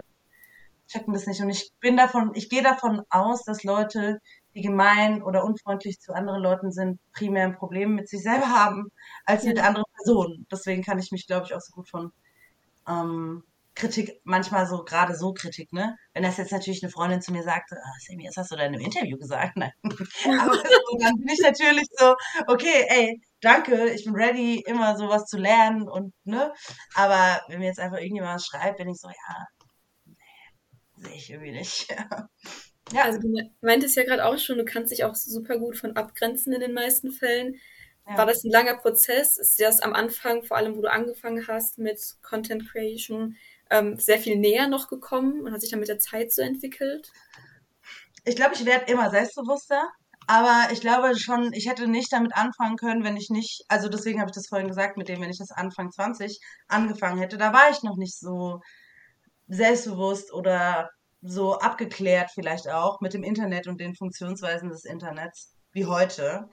checken 0.89 1.13
das 1.13 1.27
nicht. 1.27 1.41
Und 1.41 1.49
ich 1.49 1.71
bin 1.79 1.95
davon, 1.95 2.31
ich 2.33 2.49
gehe 2.49 2.63
davon 2.63 3.03
aus, 3.09 3.43
dass 3.43 3.63
Leute, 3.63 4.19
die 4.55 4.61
gemein 4.61 5.21
oder 5.23 5.45
unfreundlich 5.45 5.99
zu 5.99 6.13
anderen 6.13 6.41
Leuten 6.41 6.71
sind, 6.71 6.99
primär 7.13 7.45
ein 7.45 7.55
Problem 7.55 7.95
mit 7.95 8.09
sich 8.09 8.23
selber 8.23 8.49
haben, 8.49 8.89
als 9.25 9.43
ja. 9.43 9.49
mit 9.49 9.63
anderen 9.63 9.85
Personen. 9.95 10.47
Deswegen 10.51 10.83
kann 10.83 10.99
ich 10.99 11.11
mich, 11.11 11.27
glaube 11.27 11.45
ich, 11.45 11.53
auch 11.53 11.61
so 11.61 11.73
gut 11.73 11.89
von 11.89 12.11
ähm, 12.87 13.43
Kritik, 13.75 14.19
manchmal 14.25 14.67
so, 14.67 14.83
gerade 14.83 15.15
so 15.15 15.33
Kritik, 15.33 15.71
ne? 15.71 15.95
Wenn 16.13 16.23
das 16.23 16.37
jetzt 16.37 16.51
natürlich 16.51 16.83
eine 16.83 16.91
Freundin 16.91 17.21
zu 17.21 17.31
mir 17.31 17.43
sagt, 17.43 17.71
ah, 17.71 17.93
Sammy, 18.05 18.25
das 18.25 18.35
hast 18.35 18.51
du 18.51 18.57
da 18.57 18.63
in 18.63 18.73
einem 18.73 18.83
Interview 18.83 19.17
gesagt? 19.17 19.55
Nein. 19.55 19.71
Aber 19.83 20.55
so, 20.55 20.97
dann 20.99 21.15
bin 21.15 21.29
ich 21.29 21.39
natürlich 21.39 21.85
so, 21.91 22.15
okay, 22.47 22.85
ey, 22.89 23.21
danke, 23.41 23.89
ich 23.91 24.03
bin 24.03 24.15
ready, 24.15 24.63
immer 24.65 24.97
sowas 24.97 25.25
zu 25.25 25.37
lernen 25.37 25.87
und, 25.87 26.13
ne? 26.25 26.51
Aber 26.95 27.41
wenn 27.47 27.59
mir 27.59 27.67
jetzt 27.67 27.79
einfach 27.79 27.99
irgendjemand 27.99 28.35
was 28.35 28.47
schreibt, 28.47 28.79
bin 28.79 28.89
ich 28.89 28.99
so, 28.99 29.07
ja, 29.07 29.45
sehe 30.99 31.15
ich 31.15 31.29
irgendwie 31.29 31.51
nicht. 31.51 31.89
ja. 32.93 33.03
Also 33.03 33.19
du 33.19 33.33
meintest 33.61 33.95
ja 33.95 34.03
gerade 34.03 34.25
auch 34.25 34.37
schon, 34.37 34.57
du 34.57 34.65
kannst 34.65 34.91
dich 34.91 35.03
auch 35.03 35.15
super 35.15 35.57
gut 35.57 35.77
von 35.77 35.95
abgrenzen 35.95 36.53
in 36.53 36.61
den 36.61 36.73
meisten 36.73 37.11
Fällen. 37.11 37.55
Ja. 38.07 38.17
War 38.17 38.25
das 38.25 38.43
ein 38.43 38.51
langer 38.51 38.77
Prozess? 38.77 39.37
Ist 39.37 39.59
dir 39.59 39.67
das 39.67 39.81
am 39.81 39.93
Anfang, 39.93 40.43
vor 40.43 40.57
allem 40.57 40.75
wo 40.75 40.81
du 40.81 40.91
angefangen 40.91 41.47
hast 41.47 41.77
mit 41.77 41.99
Content 42.21 42.69
Creation, 42.69 43.35
ähm, 43.69 43.97
sehr 43.97 44.19
viel 44.19 44.35
näher 44.35 44.67
noch 44.67 44.87
gekommen 44.87 45.41
und 45.41 45.51
hat 45.51 45.61
sich 45.61 45.69
dann 45.69 45.79
mit 45.79 45.89
der 45.89 45.99
Zeit 45.99 46.31
so 46.31 46.41
entwickelt? 46.41 47.11
Ich 48.25 48.35
glaube, 48.35 48.55
ich 48.55 48.65
werde 48.65 48.91
immer 48.91 49.09
selbstbewusster, 49.11 49.89
aber 50.27 50.71
ich 50.71 50.81
glaube 50.81 51.17
schon, 51.17 51.53
ich 51.53 51.69
hätte 51.69 51.87
nicht 51.87 52.11
damit 52.11 52.35
anfangen 52.35 52.77
können, 52.77 53.03
wenn 53.03 53.17
ich 53.17 53.29
nicht, 53.29 53.63
also 53.67 53.89
deswegen 53.89 54.19
habe 54.19 54.29
ich 54.29 54.35
das 54.35 54.47
vorhin 54.47 54.67
gesagt, 54.67 54.97
mit 54.97 55.07
dem, 55.07 55.21
wenn 55.21 55.29
ich 55.29 55.37
das 55.37 55.51
Anfang 55.51 55.91
20 55.91 56.39
angefangen 56.67 57.19
hätte, 57.19 57.37
da 57.37 57.53
war 57.53 57.69
ich 57.71 57.83
noch 57.83 57.95
nicht 57.95 58.17
so 58.17 58.59
selbstbewusst 59.49 60.33
oder 60.33 60.89
so 61.21 61.59
abgeklärt 61.59 62.31
vielleicht 62.33 62.69
auch 62.69 63.01
mit 63.01 63.13
dem 63.13 63.23
Internet 63.23 63.67
und 63.67 63.79
den 63.81 63.95
Funktionsweisen 63.95 64.69
des 64.69 64.85
Internets 64.85 65.53
wie 65.73 65.85
heute. 65.85 66.47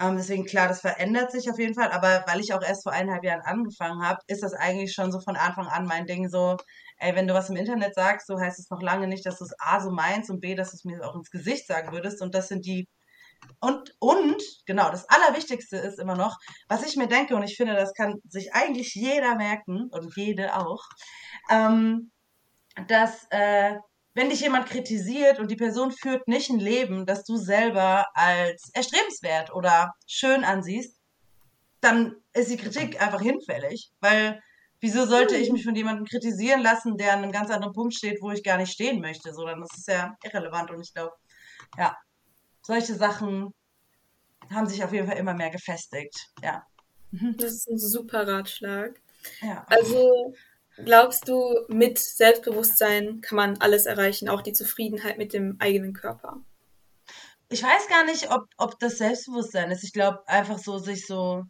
Ähm, 0.00 0.16
deswegen 0.16 0.44
klar, 0.44 0.68
das 0.68 0.80
verändert 0.80 1.30
sich 1.30 1.50
auf 1.50 1.58
jeden 1.58 1.74
Fall, 1.74 1.90
aber 1.90 2.24
weil 2.26 2.40
ich 2.40 2.52
auch 2.52 2.62
erst 2.62 2.82
vor 2.82 2.92
eineinhalb 2.92 3.24
Jahren 3.24 3.42
angefangen 3.42 4.02
habe, 4.02 4.20
ist 4.26 4.42
das 4.42 4.52
eigentlich 4.52 4.92
schon 4.92 5.12
so 5.12 5.20
von 5.20 5.36
Anfang 5.36 5.66
an 5.68 5.86
mein 5.86 6.06
Ding 6.06 6.28
so, 6.28 6.56
ey, 6.98 7.14
wenn 7.14 7.28
du 7.28 7.34
was 7.34 7.50
im 7.50 7.56
Internet 7.56 7.94
sagst, 7.94 8.26
so 8.26 8.38
heißt 8.38 8.58
es 8.58 8.70
noch 8.70 8.82
lange 8.82 9.06
nicht, 9.06 9.24
dass 9.24 9.38
du 9.38 9.44
es 9.44 9.54
A 9.58 9.80
so 9.80 9.90
meinst 9.90 10.30
und 10.30 10.40
B, 10.40 10.54
dass 10.54 10.70
du 10.70 10.76
es 10.76 10.84
mir 10.84 11.04
auch 11.08 11.14
ins 11.14 11.30
Gesicht 11.30 11.66
sagen 11.66 11.92
würdest 11.92 12.22
und 12.22 12.34
das 12.34 12.48
sind 12.48 12.66
die 12.66 12.88
und, 13.60 13.94
und, 13.98 14.42
genau, 14.66 14.90
das 14.90 15.08
Allerwichtigste 15.08 15.76
ist 15.76 15.98
immer 15.98 16.16
noch, 16.16 16.38
was 16.68 16.86
ich 16.86 16.96
mir 16.96 17.08
denke, 17.08 17.36
und 17.36 17.42
ich 17.42 17.56
finde, 17.56 17.74
das 17.74 17.92
kann 17.92 18.14
sich 18.26 18.54
eigentlich 18.54 18.94
jeder 18.94 19.36
merken, 19.36 19.88
und 19.90 20.16
jede 20.16 20.56
auch, 20.56 20.82
ähm, 21.50 22.10
dass 22.88 23.26
äh, 23.30 23.78
wenn 24.14 24.30
dich 24.30 24.40
jemand 24.40 24.66
kritisiert 24.66 25.40
und 25.40 25.50
die 25.50 25.56
Person 25.56 25.90
führt 25.90 26.28
nicht 26.28 26.50
ein 26.50 26.60
Leben, 26.60 27.04
das 27.04 27.24
du 27.24 27.36
selber 27.36 28.06
als 28.14 28.70
erstrebenswert 28.72 29.52
oder 29.52 29.92
schön 30.06 30.44
ansiehst, 30.44 30.98
dann 31.80 32.16
ist 32.32 32.50
die 32.50 32.56
Kritik 32.56 33.00
einfach 33.02 33.20
hinfällig, 33.20 33.90
weil 34.00 34.40
wieso 34.80 35.04
sollte 35.04 35.36
ich 35.36 35.48
hm. 35.48 35.54
mich 35.54 35.64
von 35.64 35.74
jemandem 35.74 36.06
kritisieren 36.06 36.62
lassen, 36.62 36.96
der 36.96 37.12
an 37.12 37.22
einem 37.22 37.32
ganz 37.32 37.50
anderen 37.50 37.74
Punkt 37.74 37.94
steht, 37.94 38.22
wo 38.22 38.30
ich 38.30 38.44
gar 38.44 38.56
nicht 38.56 38.72
stehen 38.72 39.00
möchte, 39.00 39.34
so 39.34 39.44
dann 39.44 39.62
ist 39.62 39.76
es 39.76 39.86
ja 39.86 40.16
irrelevant 40.22 40.70
und 40.70 40.80
ich 40.80 40.94
glaube, 40.94 41.12
ja, 41.76 41.96
solche 42.62 42.94
Sachen 42.94 43.52
haben 44.50 44.66
sich 44.66 44.84
auf 44.84 44.92
jeden 44.92 45.08
Fall 45.08 45.18
immer 45.18 45.34
mehr 45.34 45.50
gefestigt, 45.50 46.30
ja. 46.42 46.64
Das 47.36 47.52
ist 47.52 47.68
ein 47.68 47.78
super 47.78 48.26
Ratschlag. 48.26 49.00
Ja. 49.40 49.64
Also 49.68 50.34
Glaubst 50.76 51.28
du, 51.28 51.54
mit 51.68 51.98
Selbstbewusstsein 51.98 53.20
kann 53.20 53.36
man 53.36 53.58
alles 53.58 53.86
erreichen, 53.86 54.28
auch 54.28 54.42
die 54.42 54.52
Zufriedenheit 54.52 55.18
mit 55.18 55.32
dem 55.32 55.56
eigenen 55.60 55.92
Körper? 55.92 56.42
Ich 57.48 57.62
weiß 57.62 57.88
gar 57.88 58.04
nicht, 58.04 58.32
ob, 58.32 58.46
ob 58.56 58.80
das 58.80 58.98
Selbstbewusstsein 58.98 59.70
ist. 59.70 59.84
Ich 59.84 59.92
glaube 59.92 60.26
einfach 60.26 60.58
so, 60.58 60.78
sich 60.78 61.06
so, 61.06 61.44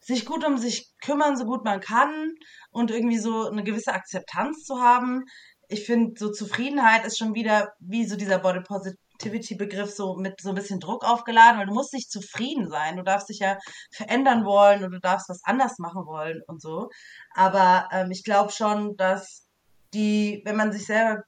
sich 0.00 0.24
gut 0.24 0.44
um 0.46 0.56
sich 0.56 0.94
kümmern, 1.02 1.36
so 1.36 1.44
gut 1.44 1.64
man 1.64 1.80
kann 1.80 2.34
und 2.70 2.90
irgendwie 2.90 3.18
so 3.18 3.48
eine 3.48 3.64
gewisse 3.64 3.92
Akzeptanz 3.92 4.64
zu 4.64 4.80
haben. 4.80 5.24
Ich 5.68 5.84
finde, 5.84 6.18
so 6.18 6.30
Zufriedenheit 6.32 7.04
ist 7.04 7.18
schon 7.18 7.34
wieder 7.34 7.74
wie 7.80 8.06
so 8.06 8.16
dieser 8.16 8.38
Body 8.38 8.60
Positive 8.60 8.96
Activity-Begriff 9.18 9.90
so 9.90 10.14
mit 10.14 10.40
so 10.40 10.50
ein 10.50 10.54
bisschen 10.54 10.78
Druck 10.78 11.04
aufgeladen, 11.04 11.58
weil 11.58 11.66
du 11.66 11.74
musst 11.74 11.92
nicht 11.92 12.10
zufrieden 12.10 12.70
sein. 12.70 12.96
Du 12.96 13.02
darfst 13.02 13.28
dich 13.28 13.40
ja 13.40 13.58
verändern 13.90 14.44
wollen 14.44 14.84
und 14.84 14.92
du 14.92 15.00
darfst 15.00 15.28
was 15.28 15.42
anders 15.44 15.78
machen 15.78 16.06
wollen 16.06 16.42
und 16.46 16.62
so. 16.62 16.88
Aber 17.34 17.88
ähm, 17.92 18.10
ich 18.12 18.22
glaube 18.22 18.52
schon, 18.52 18.96
dass 18.96 19.46
die, 19.92 20.42
wenn 20.44 20.56
man 20.56 20.72
sich 20.72 20.86
selber, 20.86 21.24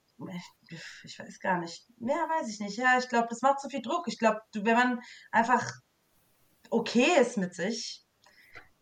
ich, 1.02 1.18
weiß 1.18 1.40
gar 1.40 1.58
nicht, 1.58 1.84
mehr 1.98 2.16
weiß 2.16 2.48
ich 2.48 2.60
nicht. 2.60 2.76
Ja, 2.76 2.98
ich 2.98 3.08
glaube, 3.08 3.26
das 3.28 3.42
macht 3.42 3.60
zu 3.60 3.68
viel 3.68 3.82
Druck. 3.82 4.06
Ich 4.06 4.18
glaube, 4.18 4.40
wenn 4.54 4.76
man 4.76 5.00
einfach 5.32 5.68
okay 6.70 7.08
ist 7.20 7.38
mit 7.38 7.54
sich, 7.54 8.04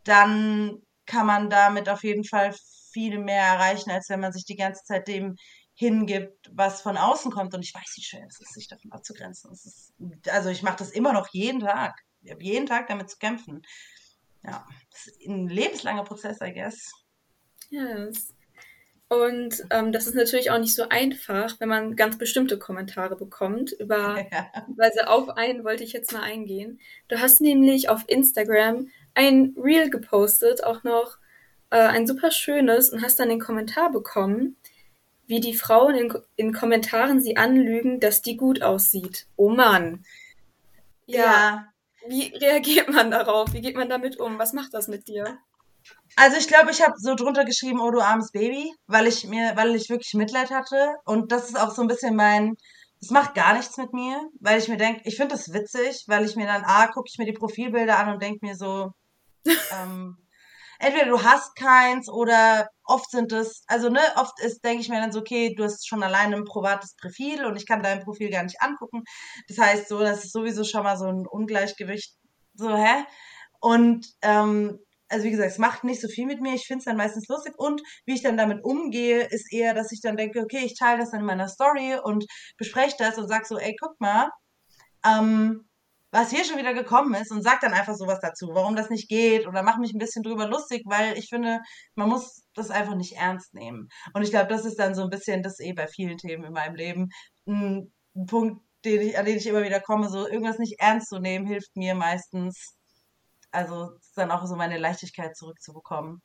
dann 0.04 0.82
kann 1.06 1.26
man 1.26 1.48
damit 1.48 1.88
auf 1.88 2.04
jeden 2.04 2.24
Fall 2.24 2.54
viel 2.92 3.18
mehr 3.18 3.42
erreichen, 3.42 3.90
als 3.90 4.08
wenn 4.08 4.20
man 4.20 4.32
sich 4.32 4.44
die 4.44 4.56
ganze 4.56 4.84
Zeit 4.84 5.08
dem 5.08 5.36
hingibt, 5.74 6.50
was 6.52 6.80
von 6.82 6.96
außen 6.96 7.30
kommt. 7.30 7.54
Und 7.54 7.62
ich 7.62 7.72
weiß, 7.72 7.94
wie 7.96 8.02
schwer 8.02 8.26
es 8.28 8.40
ist, 8.40 8.54
sich 8.54 8.66
davon 8.66 8.90
abzugrenzen. 8.92 9.52
Ist, 9.52 9.92
also 10.28 10.50
ich 10.50 10.62
mache 10.62 10.78
das 10.78 10.90
immer 10.90 11.12
noch 11.12 11.28
jeden 11.32 11.60
Tag. 11.60 12.00
Ich 12.22 12.32
habe 12.32 12.42
jeden 12.42 12.66
Tag 12.66 12.88
damit 12.88 13.10
zu 13.10 13.18
kämpfen. 13.18 13.62
Ja, 14.44 14.66
das 14.90 15.06
ist 15.06 15.26
ein 15.26 15.48
lebenslanger 15.48 16.04
Prozess, 16.04 16.40
I 16.40 16.52
guess. 16.52 16.90
Yes. 17.70 18.34
Und 19.08 19.64
ähm, 19.70 19.90
das 19.92 20.06
ist 20.06 20.14
natürlich 20.14 20.50
auch 20.50 20.58
nicht 20.58 20.74
so 20.74 20.88
einfach, 20.90 21.58
wenn 21.60 21.68
man 21.68 21.96
ganz 21.96 22.18
bestimmte 22.18 22.58
Kommentare 22.58 23.16
bekommt. 23.16 23.72
Über, 23.72 24.18
ja. 24.32 24.50
also 24.78 25.00
auf 25.02 25.30
einen 25.30 25.64
wollte 25.64 25.84
ich 25.84 25.92
jetzt 25.92 26.12
mal 26.12 26.22
eingehen. 26.22 26.80
Du 27.08 27.18
hast 27.18 27.40
nämlich 27.40 27.88
auf 27.88 28.04
Instagram 28.06 28.90
ein 29.14 29.54
Reel 29.56 29.90
gepostet, 29.90 30.62
auch 30.62 30.84
noch 30.84 31.18
äh, 31.70 31.78
ein 31.78 32.06
super 32.06 32.30
schönes, 32.30 32.90
und 32.90 33.02
hast 33.02 33.18
dann 33.18 33.28
den 33.28 33.40
Kommentar 33.40 33.90
bekommen, 33.90 34.56
wie 35.26 35.40
die 35.40 35.54
Frauen 35.54 35.94
in, 35.94 36.14
in 36.36 36.52
Kommentaren 36.52 37.20
sie 37.20 37.36
anlügen, 37.36 38.00
dass 38.00 38.22
die 38.22 38.36
gut 38.36 38.62
aussieht. 38.62 39.26
Oh 39.36 39.50
Mann. 39.50 40.04
Ja. 41.06 41.18
ja. 41.18 41.64
Wie 42.08 42.34
reagiert 42.36 42.88
man 42.88 43.10
darauf? 43.10 43.52
Wie 43.52 43.60
geht 43.60 43.76
man 43.76 43.90
damit 43.90 44.18
um? 44.18 44.38
Was 44.38 44.54
macht 44.54 44.72
das 44.72 44.88
mit 44.88 45.08
dir? 45.08 45.38
Also 46.16 46.38
ich 46.38 46.48
glaube, 46.48 46.70
ich 46.70 46.82
habe 46.82 46.94
so 46.96 47.14
drunter 47.14 47.44
geschrieben, 47.44 47.80
oh 47.80 47.90
du 47.90 48.00
armes 48.00 48.32
Baby, 48.32 48.72
weil 48.86 49.06
ich 49.06 49.26
mir, 49.26 49.52
weil 49.56 49.74
ich 49.74 49.90
wirklich 49.90 50.14
Mitleid 50.14 50.50
hatte. 50.50 50.94
Und 51.04 51.30
das 51.30 51.48
ist 51.48 51.60
auch 51.60 51.74
so 51.74 51.82
ein 51.82 51.88
bisschen 51.88 52.16
mein, 52.16 52.56
es 53.00 53.10
macht 53.10 53.34
gar 53.34 53.54
nichts 53.54 53.76
mit 53.76 53.92
mir, 53.92 54.20
weil 54.40 54.58
ich 54.58 54.68
mir 54.68 54.78
denke, 54.78 55.02
ich 55.04 55.16
finde 55.16 55.34
das 55.34 55.52
witzig, 55.52 56.04
weil 56.08 56.24
ich 56.24 56.36
mir 56.36 56.46
dann, 56.46 56.64
ah, 56.64 56.88
gucke 56.88 57.08
ich 57.10 57.18
mir 57.18 57.26
die 57.26 57.32
Profilbilder 57.32 57.98
an 57.98 58.14
und 58.14 58.22
denke 58.22 58.44
mir 58.44 58.56
so, 58.56 58.92
ähm, 59.46 60.16
entweder 60.78 61.06
du 61.06 61.22
hast 61.22 61.56
keins 61.56 62.08
oder 62.08 62.68
oft 62.84 63.10
sind 63.10 63.32
es, 63.32 63.62
also 63.66 63.88
ne, 63.88 64.00
oft 64.16 64.40
ist, 64.40 64.64
denke 64.64 64.80
ich 64.80 64.88
mir 64.88 65.00
dann 65.00 65.12
so, 65.12 65.20
okay, 65.20 65.54
du 65.54 65.64
hast 65.64 65.86
schon 65.86 66.02
alleine 66.02 66.36
ein 66.36 66.44
privates 66.44 66.94
Profil 66.96 67.44
und 67.44 67.56
ich 67.56 67.66
kann 67.66 67.82
dein 67.82 68.00
Profil 68.00 68.30
gar 68.30 68.42
nicht 68.44 68.60
angucken. 68.60 69.04
Das 69.48 69.58
heißt 69.58 69.88
so, 69.88 70.00
das 70.00 70.24
ist 70.24 70.32
sowieso 70.32 70.64
schon 70.64 70.84
mal 70.84 70.96
so 70.96 71.06
ein 71.06 71.26
Ungleichgewicht. 71.26 72.14
So, 72.54 72.76
hä? 72.76 73.04
Und 73.60 74.06
ähm, 74.22 74.78
also 75.08 75.24
wie 75.24 75.30
gesagt, 75.30 75.50
es 75.50 75.58
macht 75.58 75.84
nicht 75.84 76.00
so 76.00 76.08
viel 76.08 76.26
mit 76.26 76.40
mir. 76.40 76.54
Ich 76.54 76.66
finde 76.66 76.80
es 76.80 76.84
dann 76.84 76.96
meistens 76.96 77.28
lustig. 77.28 77.54
Und 77.56 77.82
wie 78.04 78.14
ich 78.14 78.22
dann 78.22 78.36
damit 78.36 78.64
umgehe, 78.64 79.22
ist 79.24 79.52
eher, 79.52 79.74
dass 79.74 79.92
ich 79.92 80.00
dann 80.00 80.16
denke, 80.16 80.40
okay, 80.40 80.64
ich 80.64 80.78
teile 80.78 81.00
das 81.00 81.10
dann 81.10 81.20
in 81.20 81.26
meiner 81.26 81.48
Story 81.48 81.96
und 82.02 82.26
bespreche 82.56 82.96
das 82.98 83.18
und 83.18 83.28
sag 83.28 83.46
so, 83.46 83.58
ey, 83.58 83.74
guck 83.80 83.98
mal, 84.00 84.30
ähm, 85.04 85.67
was 86.10 86.30
hier 86.30 86.44
schon 86.44 86.58
wieder 86.58 86.74
gekommen 86.74 87.14
ist 87.14 87.30
und 87.30 87.42
sag 87.42 87.60
dann 87.60 87.74
einfach 87.74 87.94
sowas 87.94 88.20
dazu, 88.20 88.48
warum 88.52 88.76
das 88.76 88.90
nicht 88.90 89.08
geht 89.08 89.46
oder 89.46 89.62
mach 89.62 89.78
mich 89.78 89.92
ein 89.92 89.98
bisschen 89.98 90.22
drüber 90.22 90.46
lustig, 90.46 90.82
weil 90.86 91.18
ich 91.18 91.28
finde, 91.28 91.60
man 91.94 92.08
muss 92.08 92.44
das 92.54 92.70
einfach 92.70 92.94
nicht 92.94 93.16
ernst 93.16 93.54
nehmen. 93.54 93.88
Und 94.14 94.22
ich 94.22 94.30
glaube, 94.30 94.48
das 94.48 94.64
ist 94.64 94.78
dann 94.78 94.94
so 94.94 95.02
ein 95.02 95.10
bisschen, 95.10 95.42
das 95.42 95.60
eh 95.60 95.72
bei 95.72 95.86
vielen 95.86 96.16
Themen 96.16 96.44
in 96.44 96.52
meinem 96.52 96.74
Leben, 96.76 97.08
ein, 97.46 97.92
ein 98.16 98.26
Punkt, 98.26 98.62
den 98.84 99.02
ich, 99.02 99.18
an 99.18 99.26
den 99.26 99.36
ich 99.36 99.46
immer 99.46 99.62
wieder 99.62 99.80
komme, 99.80 100.08
so 100.08 100.26
irgendwas 100.26 100.58
nicht 100.58 100.80
ernst 100.80 101.08
zu 101.08 101.18
nehmen, 101.18 101.46
hilft 101.46 101.76
mir 101.76 101.94
meistens, 101.94 102.76
also 103.50 103.90
dann 104.14 104.30
auch 104.30 104.46
so 104.46 104.56
meine 104.56 104.78
Leichtigkeit 104.78 105.36
zurückzubekommen. 105.36 106.22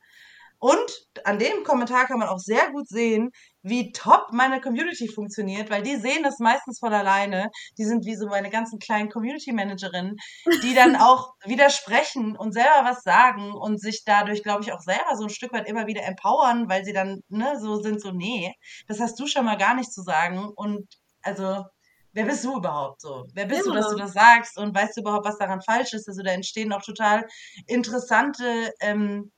Und 0.63 1.10
an 1.26 1.39
dem 1.39 1.65
Kommentar 1.65 2.06
kann 2.06 2.19
man 2.19 2.30
auch 2.30 2.39
sehr 2.39 2.71
gut 2.71 2.88
sehen, 2.88 3.32
wie 3.63 3.91
top 3.91 4.28
meine 4.32 4.62
Community 4.62 5.10
funktioniert, 5.10 5.69
weil 5.69 5.84
die 5.84 5.97
sehen 5.97 6.23
das 6.23 6.39
meistens 6.39 6.80
von 6.80 6.93
alleine. 6.93 7.49
Die 7.78 7.84
sind 7.84 8.06
wie 8.06 8.15
so 8.15 8.28
meine 8.28 8.49
ganzen 8.49 8.80
kleinen 8.80 9.10
Community 9.10 9.52
Managerinnen, 9.52 10.15
die 10.63 10.73
dann 10.73 10.95
auch 11.02 11.34
widersprechen 11.43 12.38
und 12.38 12.54
selber 12.54 12.86
was 12.86 13.02
sagen 13.04 13.52
und 13.52 13.82
sich 13.82 14.04
dadurch, 14.06 14.41
glaube 14.41 14.63
ich, 14.63 14.71
auch 14.71 14.80
selber 14.80 15.17
so 15.17 15.23
ein 15.23 15.30
Stück 15.30 15.52
weit 15.52 15.67
immer 15.67 15.86
wieder 15.86 16.04
empowern, 16.04 16.69
weil 16.69 16.86
sie 16.86 16.93
dann 16.93 17.19
ne, 17.28 17.60
so 17.60 17.82
sind, 17.82 18.02
so, 18.02 18.12
nee, 18.12 18.54
das 18.88 19.02
hast 19.02 19.19
du 19.19 19.28
schon 19.28 19.43
mal 19.43 19.58
gar 19.58 19.76
nicht 19.76 19.91
zu 19.91 20.02
sagen. 20.02 20.47
Und 20.56 20.88
also, 21.23 21.65
wer 22.13 22.23
bist 22.23 22.45
du 22.45 22.56
überhaupt 22.56 23.02
so? 23.02 23.26
Wer 23.34 23.47
bist 23.47 23.65
ja. 23.65 23.73
du, 23.73 23.78
dass 23.78 23.89
du 23.89 23.97
das 23.97 24.13
sagst 24.13 24.58
und 24.58 24.73
weißt 24.73 24.95
du 24.95 25.02
überhaupt, 25.02 25.26
was 25.26 25.38
daran 25.38 25.60
falsch 25.62 25.91
ist? 25.91 26.08
Also 26.08 26.23
da 26.23 26.32
entstehen 26.32 26.71
auch 26.71 26.84
total 26.84 27.28
interessante 27.67 28.71
ähm, 28.80 29.30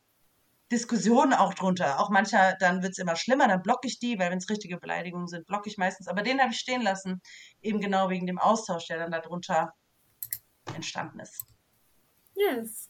Diskussionen 0.71 1.33
auch 1.33 1.53
drunter. 1.53 1.99
Auch 1.99 2.09
mancher, 2.09 2.55
dann 2.59 2.81
wird 2.81 2.93
es 2.93 2.97
immer 2.97 3.15
schlimmer, 3.15 3.47
dann 3.47 3.61
blocke 3.61 3.87
ich 3.87 3.99
die, 3.99 4.17
weil 4.17 4.31
wenn 4.31 4.39
es 4.39 4.49
richtige 4.49 4.77
Beleidigungen 4.77 5.27
sind, 5.27 5.45
blocke 5.45 5.69
ich 5.69 5.77
meistens. 5.77 6.07
Aber 6.07 6.23
den 6.23 6.41
habe 6.41 6.51
ich 6.51 6.59
stehen 6.59 6.81
lassen, 6.81 7.21
eben 7.61 7.79
genau 7.79 8.09
wegen 8.09 8.25
dem 8.25 8.39
Austausch, 8.39 8.87
der 8.87 8.97
dann 8.97 9.11
darunter 9.11 9.73
entstanden 10.73 11.19
ist. 11.19 11.41
Yes. 12.35 12.89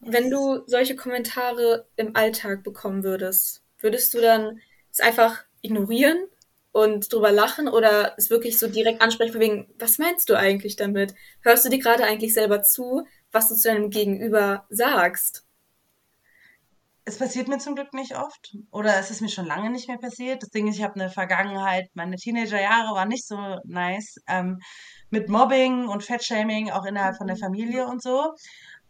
Wenn 0.00 0.30
du 0.30 0.62
solche 0.66 0.96
Kommentare 0.96 1.86
im 1.96 2.16
Alltag 2.16 2.62
bekommen 2.62 3.02
würdest, 3.02 3.62
würdest 3.78 4.14
du 4.14 4.20
dann 4.20 4.60
es 4.90 5.00
einfach 5.00 5.44
ignorieren 5.62 6.26
und 6.72 7.12
drüber 7.12 7.32
lachen 7.32 7.68
oder 7.68 8.14
es 8.16 8.30
wirklich 8.30 8.58
so 8.58 8.68
direkt 8.68 9.02
ansprechen, 9.02 9.40
wegen, 9.40 9.74
was 9.78 9.98
meinst 9.98 10.28
du 10.30 10.38
eigentlich 10.38 10.76
damit? 10.76 11.14
Hörst 11.40 11.64
du 11.64 11.68
dir 11.68 11.78
gerade 11.78 12.04
eigentlich 12.04 12.32
selber 12.32 12.62
zu, 12.62 13.06
was 13.32 13.48
du 13.48 13.56
zu 13.56 13.68
deinem 13.68 13.90
Gegenüber 13.90 14.66
sagst? 14.70 15.46
Es 17.04 17.18
passiert 17.18 17.48
mir 17.48 17.58
zum 17.58 17.74
Glück 17.74 17.92
nicht 17.94 18.16
oft 18.16 18.56
oder 18.70 18.98
es 18.98 19.10
ist 19.10 19.20
mir 19.20 19.28
schon 19.28 19.46
lange 19.46 19.70
nicht 19.70 19.88
mehr 19.88 19.98
passiert. 19.98 20.42
Das 20.42 20.50
Ding 20.50 20.68
ist, 20.68 20.76
ich 20.76 20.82
habe 20.82 20.94
eine 20.94 21.10
Vergangenheit, 21.10 21.88
meine 21.94 22.16
Teenagerjahre 22.16 22.94
waren 22.94 23.08
nicht 23.08 23.26
so 23.26 23.36
nice 23.64 24.16
ähm, 24.28 24.58
mit 25.10 25.28
Mobbing 25.28 25.88
und 25.88 26.04
Fettshaming 26.04 26.70
auch 26.70 26.84
innerhalb 26.84 27.16
von 27.16 27.26
der 27.26 27.36
mhm. 27.36 27.40
Familie 27.40 27.86
und 27.86 28.02
so. 28.02 28.32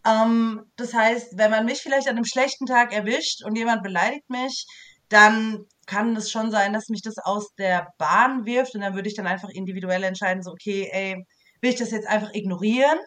Ähm, 0.04 0.62
das 0.76 0.94
heißt, 0.94 1.38
wenn 1.38 1.50
man 1.50 1.64
mich 1.66 1.80
vielleicht 1.80 2.08
an 2.08 2.16
einem 2.16 2.24
schlechten 2.24 2.66
Tag 2.66 2.92
erwischt 2.92 3.44
und 3.44 3.56
jemand 3.56 3.82
beleidigt 3.82 4.28
mich, 4.28 4.66
dann 5.08 5.64
kann 5.86 6.14
es 6.16 6.30
schon 6.30 6.50
sein, 6.50 6.72
dass 6.72 6.88
mich 6.88 7.02
das 7.02 7.18
aus 7.18 7.52
der 7.58 7.88
Bahn 7.98 8.44
wirft 8.44 8.74
und 8.74 8.80
dann 8.80 8.94
würde 8.94 9.08
ich 9.08 9.16
dann 9.16 9.26
einfach 9.26 9.48
individuell 9.50 10.04
entscheiden, 10.04 10.42
so 10.42 10.52
okay, 10.52 10.88
ey, 10.92 11.16
will 11.60 11.70
ich 11.70 11.78
das 11.78 11.90
jetzt 11.90 12.06
einfach 12.06 12.32
ignorieren 12.32 12.98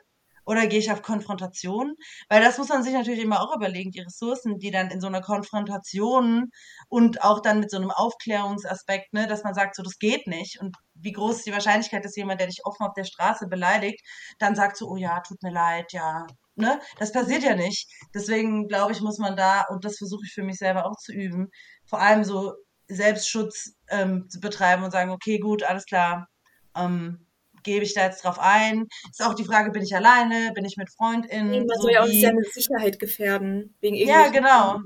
oder 0.45 0.67
gehe 0.67 0.79
ich 0.79 0.91
auf 0.91 1.01
Konfrontation? 1.01 1.95
Weil 2.29 2.41
das 2.41 2.57
muss 2.57 2.69
man 2.69 2.83
sich 2.83 2.93
natürlich 2.93 3.21
immer 3.21 3.41
auch 3.41 3.55
überlegen, 3.55 3.91
die 3.91 4.01
Ressourcen, 4.01 4.59
die 4.59 4.71
dann 4.71 4.89
in 4.91 5.01
so 5.01 5.07
einer 5.07 5.21
Konfrontation 5.21 6.49
und 6.89 7.23
auch 7.23 7.41
dann 7.41 7.59
mit 7.59 7.71
so 7.71 7.77
einem 7.77 7.91
Aufklärungsaspekt, 7.91 9.13
ne, 9.13 9.27
dass 9.27 9.43
man 9.43 9.53
sagt, 9.53 9.75
so 9.75 9.83
das 9.83 9.99
geht 9.99 10.27
nicht. 10.27 10.59
Und 10.59 10.75
wie 10.95 11.11
groß 11.11 11.37
ist 11.37 11.45
die 11.45 11.51
Wahrscheinlichkeit, 11.51 12.03
dass 12.05 12.15
jemand, 12.15 12.39
der 12.39 12.47
dich 12.47 12.65
offen 12.65 12.85
auf 12.85 12.93
der 12.93 13.05
Straße 13.05 13.47
beleidigt, 13.47 14.01
dann 14.39 14.55
sagt 14.55 14.77
so, 14.77 14.89
oh 14.89 14.97
ja, 14.97 15.21
tut 15.21 15.41
mir 15.43 15.51
leid, 15.51 15.91
ja. 15.93 16.25
Ne? 16.55 16.79
Das 16.99 17.11
passiert 17.11 17.43
ja 17.43 17.55
nicht. 17.55 17.89
Deswegen 18.13 18.67
glaube 18.67 18.91
ich, 18.91 19.01
muss 19.01 19.17
man 19.17 19.35
da, 19.35 19.65
und 19.69 19.85
das 19.85 19.97
versuche 19.97 20.25
ich 20.25 20.33
für 20.33 20.43
mich 20.43 20.57
selber 20.57 20.85
auch 20.85 20.97
zu 20.97 21.11
üben, 21.11 21.49
vor 21.85 21.99
allem 21.99 22.23
so 22.23 22.53
Selbstschutz 22.87 23.73
ähm, 23.89 24.29
zu 24.29 24.39
betreiben 24.39 24.83
und 24.83 24.91
sagen, 24.91 25.11
okay, 25.11 25.39
gut, 25.39 25.63
alles 25.63 25.85
klar, 25.85 26.27
ähm, 26.75 27.25
gebe 27.63 27.83
ich 27.83 27.93
da 27.93 28.03
jetzt 28.03 28.23
drauf 28.23 28.39
ein? 28.39 28.87
Ist 29.09 29.23
auch 29.23 29.33
die 29.33 29.45
Frage, 29.45 29.71
bin 29.71 29.83
ich 29.83 29.95
alleine, 29.95 30.51
bin 30.53 30.65
ich 30.65 30.77
mit 30.77 30.89
FreundInnen? 30.91 31.49
Nee, 31.49 31.59
man 31.59 31.77
so 31.77 31.83
soll 31.83 31.91
ja 31.93 32.03
auch 32.03 32.07
nicht 32.07 32.21
seine 32.21 32.43
Sicherheit 32.43 32.99
gefährden. 32.99 33.75
Wegen 33.81 33.95
ja, 33.95 34.27
genau. 34.29 34.79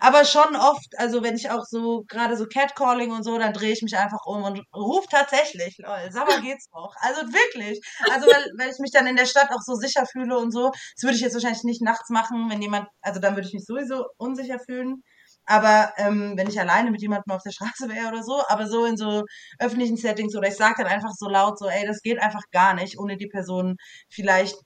Aber 0.00 0.24
schon 0.24 0.54
oft, 0.54 0.98
also 0.98 1.22
wenn 1.22 1.36
ich 1.36 1.50
auch 1.50 1.64
so, 1.64 2.04
gerade 2.08 2.36
so 2.36 2.46
Catcalling 2.46 3.10
und 3.10 3.24
so, 3.24 3.38
dann 3.38 3.54
drehe 3.54 3.72
ich 3.72 3.82
mich 3.82 3.96
einfach 3.96 4.26
um 4.26 4.42
und 4.42 4.62
rufe 4.74 5.08
tatsächlich, 5.10 5.78
lol, 5.78 6.08
sag 6.10 6.28
mal, 6.28 6.42
geht's 6.42 6.68
noch. 6.72 6.94
Also 7.00 7.22
wirklich. 7.22 7.80
Also 8.12 8.26
weil, 8.26 8.44
weil 8.58 8.70
ich 8.70 8.78
mich 8.78 8.92
dann 8.92 9.06
in 9.06 9.16
der 9.16 9.26
Stadt 9.26 9.50
auch 9.50 9.62
so 9.62 9.74
sicher 9.74 10.04
fühle 10.06 10.36
und 10.36 10.52
so. 10.52 10.70
Das 10.94 11.02
würde 11.02 11.16
ich 11.16 11.22
jetzt 11.22 11.34
wahrscheinlich 11.34 11.64
nicht 11.64 11.82
nachts 11.82 12.10
machen, 12.10 12.50
wenn 12.50 12.60
jemand, 12.60 12.86
also 13.00 13.18
dann 13.20 13.34
würde 13.34 13.48
ich 13.48 13.54
mich 13.54 13.64
sowieso 13.64 14.04
unsicher 14.18 14.58
fühlen. 14.58 15.02
Aber 15.50 15.94
ähm, 15.96 16.34
wenn 16.36 16.46
ich 16.46 16.60
alleine 16.60 16.90
mit 16.90 17.00
jemandem 17.00 17.34
auf 17.34 17.42
der 17.42 17.52
Straße 17.52 17.88
wäre 17.88 18.08
oder 18.08 18.22
so, 18.22 18.42
aber 18.48 18.66
so 18.66 18.84
in 18.84 18.98
so 18.98 19.24
öffentlichen 19.58 19.96
Settings 19.96 20.36
oder 20.36 20.46
ich 20.46 20.56
sage 20.56 20.82
dann 20.82 20.92
einfach 20.92 21.12
so 21.16 21.26
laut, 21.26 21.58
so, 21.58 21.68
ey, 21.68 21.86
das 21.86 22.02
geht 22.02 22.20
einfach 22.20 22.42
gar 22.50 22.74
nicht, 22.74 22.98
ohne 22.98 23.16
die 23.16 23.28
Person 23.28 23.76
vielleicht 24.10 24.56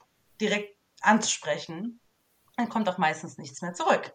direkt 0.41 0.77
anzusprechen, 1.01 2.01
dann 2.57 2.69
kommt 2.69 2.89
auch 2.89 2.99
meistens 2.99 3.39
nichts 3.39 3.63
mehr 3.63 3.75
zurück. 3.75 4.13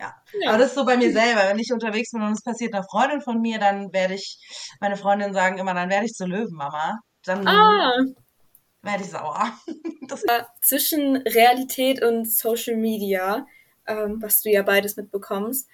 Ja. 0.00 0.12
ja. 0.42 0.48
Aber 0.48 0.58
das 0.58 0.70
ist 0.70 0.74
so 0.74 0.84
bei 0.84 0.96
mir 0.96 1.12
selber. 1.12 1.48
Wenn 1.48 1.60
ich 1.60 1.72
unterwegs 1.72 2.10
bin 2.10 2.22
und 2.22 2.32
es 2.32 2.42
passiert 2.42 2.74
einer 2.74 2.82
Freundin 2.82 3.20
von 3.20 3.40
mir, 3.40 3.60
dann 3.60 3.92
werde 3.92 4.14
ich, 4.14 4.40
meine 4.80 4.96
Freundin 4.96 5.32
sagen 5.32 5.58
immer, 5.58 5.74
dann 5.74 5.88
werde 5.88 6.06
ich 6.06 6.14
zur 6.14 6.26
Löwenmama. 6.26 6.98
Dann 7.24 7.46
ah. 7.46 7.92
werde 8.82 9.04
ich 9.04 9.10
sauer. 9.10 9.52
Zwischen 10.62 11.18
Realität 11.18 12.02
und 12.02 12.28
Social 12.28 12.76
Media, 12.76 13.46
ähm, 13.86 14.20
was 14.20 14.42
du 14.42 14.50
ja 14.50 14.62
beides 14.62 14.96
mitbekommst, 14.96 15.68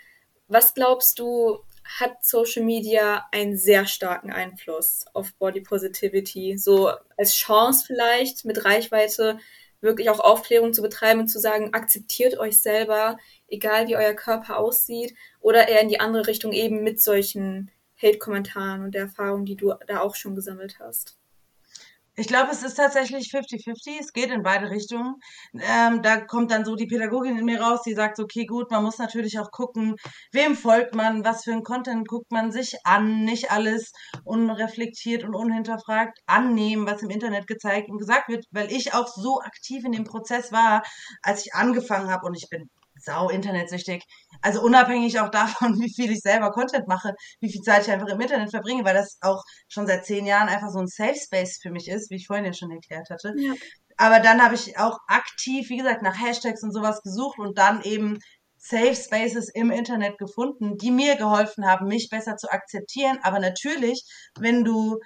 was 0.48 0.74
glaubst 0.74 1.18
du, 1.18 1.58
hat 1.84 2.24
Social 2.24 2.64
Media 2.64 3.26
einen 3.30 3.56
sehr 3.56 3.86
starken 3.86 4.32
Einfluss 4.32 5.04
auf 5.12 5.34
Body 5.34 5.60
Positivity? 5.60 6.56
So 6.56 6.90
als 7.16 7.34
Chance 7.34 7.84
vielleicht 7.86 8.44
mit 8.44 8.64
Reichweite 8.64 9.38
wirklich 9.80 10.08
auch 10.08 10.20
Aufklärung 10.20 10.72
zu 10.72 10.80
betreiben 10.80 11.20
und 11.20 11.28
zu 11.28 11.38
sagen, 11.38 11.74
akzeptiert 11.74 12.38
euch 12.38 12.60
selber, 12.60 13.18
egal 13.48 13.86
wie 13.86 13.96
euer 13.96 14.14
Körper 14.14 14.58
aussieht, 14.58 15.14
oder 15.40 15.68
eher 15.68 15.82
in 15.82 15.90
die 15.90 16.00
andere 16.00 16.26
Richtung 16.26 16.52
eben 16.52 16.82
mit 16.82 17.02
solchen 17.02 17.70
Hate-Kommentaren 18.00 18.82
und 18.82 18.94
der 18.94 19.02
Erfahrung, 19.02 19.44
die 19.44 19.56
du 19.56 19.74
da 19.86 20.00
auch 20.00 20.14
schon 20.14 20.34
gesammelt 20.34 20.78
hast? 20.80 21.18
Ich 22.16 22.28
glaube, 22.28 22.52
es 22.52 22.62
ist 22.62 22.76
tatsächlich 22.76 23.28
50-50. 23.32 23.98
Es 23.98 24.12
geht 24.12 24.30
in 24.30 24.44
beide 24.44 24.70
Richtungen. 24.70 25.16
Ähm, 25.52 26.00
da 26.00 26.20
kommt 26.20 26.52
dann 26.52 26.64
so 26.64 26.76
die 26.76 26.86
Pädagogin 26.86 27.36
in 27.36 27.44
mir 27.44 27.60
raus, 27.60 27.80
die 27.84 27.94
sagt, 27.94 28.20
okay, 28.20 28.46
gut, 28.46 28.70
man 28.70 28.84
muss 28.84 28.98
natürlich 28.98 29.38
auch 29.40 29.50
gucken, 29.50 29.96
wem 30.30 30.54
folgt 30.54 30.94
man, 30.94 31.24
was 31.24 31.42
für 31.42 31.52
ein 31.52 31.64
Content 31.64 32.06
guckt 32.06 32.30
man 32.30 32.52
sich 32.52 32.76
an, 32.84 33.24
nicht 33.24 33.50
alles 33.50 33.90
unreflektiert 34.24 35.24
und 35.24 35.34
unhinterfragt 35.34 36.20
annehmen, 36.26 36.86
was 36.86 37.02
im 37.02 37.10
Internet 37.10 37.48
gezeigt 37.48 37.90
und 37.90 37.98
gesagt 37.98 38.28
wird, 38.28 38.44
weil 38.52 38.70
ich 38.70 38.94
auch 38.94 39.08
so 39.08 39.40
aktiv 39.40 39.84
in 39.84 39.92
dem 39.92 40.04
Prozess 40.04 40.52
war, 40.52 40.84
als 41.22 41.44
ich 41.44 41.54
angefangen 41.54 42.10
habe 42.10 42.26
und 42.26 42.34
ich 42.36 42.48
bin 42.48 42.70
sau 42.96 43.28
internetsüchtig. 43.28 44.04
Also 44.44 44.60
unabhängig 44.60 45.18
auch 45.20 45.30
davon, 45.30 45.80
wie 45.80 45.92
viel 45.92 46.12
ich 46.12 46.20
selber 46.20 46.52
Content 46.52 46.86
mache, 46.86 47.14
wie 47.40 47.50
viel 47.50 47.62
Zeit 47.62 47.82
ich 47.82 47.90
einfach 47.90 48.08
im 48.08 48.20
Internet 48.20 48.50
verbringe, 48.50 48.84
weil 48.84 48.94
das 48.94 49.16
auch 49.22 49.42
schon 49.68 49.86
seit 49.86 50.04
zehn 50.04 50.26
Jahren 50.26 50.48
einfach 50.48 50.68
so 50.68 50.80
ein 50.80 50.86
Safe 50.86 51.16
Space 51.16 51.58
für 51.62 51.70
mich 51.70 51.88
ist, 51.88 52.10
wie 52.10 52.16
ich 52.16 52.26
vorhin 52.26 52.44
ja 52.44 52.52
schon 52.52 52.70
erklärt 52.70 53.08
hatte. 53.08 53.32
Ja. 53.38 53.54
Aber 53.96 54.20
dann 54.20 54.44
habe 54.44 54.54
ich 54.54 54.76
auch 54.78 54.98
aktiv, 55.06 55.70
wie 55.70 55.78
gesagt, 55.78 56.02
nach 56.02 56.20
Hashtags 56.20 56.62
und 56.62 56.72
sowas 56.72 57.00
gesucht 57.02 57.38
und 57.38 57.56
dann 57.56 57.80
eben 57.82 58.18
Safe 58.58 58.94
Spaces 58.94 59.48
im 59.48 59.70
Internet 59.70 60.18
gefunden, 60.18 60.76
die 60.76 60.90
mir 60.90 61.16
geholfen 61.16 61.66
haben, 61.66 61.86
mich 61.86 62.10
besser 62.10 62.36
zu 62.36 62.50
akzeptieren. 62.50 63.18
Aber 63.22 63.38
natürlich, 63.38 64.04
wenn 64.38 64.62
du 64.62 64.98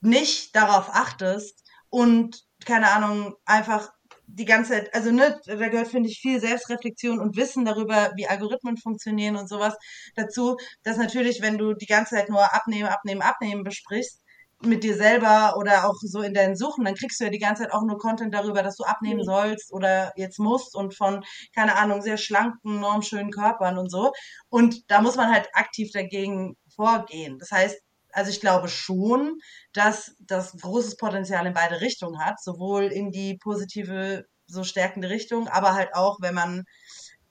nicht 0.00 0.56
darauf 0.56 0.88
achtest 0.92 1.62
und 1.90 2.42
keine 2.64 2.90
Ahnung, 2.90 3.34
einfach 3.44 3.90
die 4.34 4.44
ganze 4.44 4.72
Zeit, 4.72 4.94
also 4.94 5.10
ne, 5.10 5.38
da 5.46 5.68
gehört, 5.68 5.88
finde 5.88 6.08
ich, 6.08 6.20
viel 6.20 6.40
Selbstreflexion 6.40 7.20
und 7.20 7.36
Wissen 7.36 7.64
darüber, 7.64 8.12
wie 8.16 8.26
Algorithmen 8.26 8.76
funktionieren 8.76 9.36
und 9.36 9.48
sowas 9.48 9.76
dazu, 10.14 10.56
dass 10.82 10.96
natürlich, 10.96 11.42
wenn 11.42 11.58
du 11.58 11.74
die 11.74 11.86
ganze 11.86 12.16
Zeit 12.16 12.28
nur 12.28 12.54
abnehmen, 12.54 12.88
abnehmen, 12.88 13.22
abnehmen 13.22 13.64
besprichst, 13.64 14.20
mit 14.62 14.84
dir 14.84 14.94
selber 14.94 15.54
oder 15.56 15.88
auch 15.88 15.94
so 16.00 16.20
in 16.20 16.34
deinen 16.34 16.56
Suchen, 16.56 16.84
dann 16.84 16.94
kriegst 16.94 17.18
du 17.18 17.24
ja 17.24 17.30
die 17.30 17.38
ganze 17.38 17.62
Zeit 17.62 17.72
auch 17.72 17.82
nur 17.82 17.98
Content 17.98 18.34
darüber, 18.34 18.62
dass 18.62 18.76
du 18.76 18.84
abnehmen 18.84 19.20
mhm. 19.20 19.24
sollst 19.24 19.72
oder 19.72 20.12
jetzt 20.16 20.38
musst 20.38 20.76
und 20.76 20.94
von, 20.94 21.24
keine 21.54 21.76
Ahnung, 21.76 22.02
sehr 22.02 22.18
schlanken, 22.18 22.80
normschönen 22.80 23.30
Körpern 23.30 23.78
und 23.78 23.90
so. 23.90 24.12
Und 24.50 24.90
da 24.90 25.00
muss 25.00 25.16
man 25.16 25.32
halt 25.32 25.48
aktiv 25.54 25.90
dagegen 25.92 26.56
vorgehen. 26.74 27.38
Das 27.38 27.50
heißt, 27.50 27.80
also 28.12 28.30
ich 28.30 28.40
glaube 28.40 28.68
schon, 28.68 29.38
dass 29.72 30.14
das 30.20 30.52
großes 30.56 30.96
Potenzial 30.96 31.46
in 31.46 31.54
beide 31.54 31.80
Richtungen 31.80 32.24
hat, 32.24 32.42
sowohl 32.42 32.84
in 32.84 33.10
die 33.10 33.38
positive, 33.38 34.26
so 34.46 34.64
stärkende 34.64 35.10
Richtung, 35.10 35.48
aber 35.48 35.74
halt 35.74 35.94
auch, 35.94 36.18
wenn 36.20 36.34
man 36.34 36.64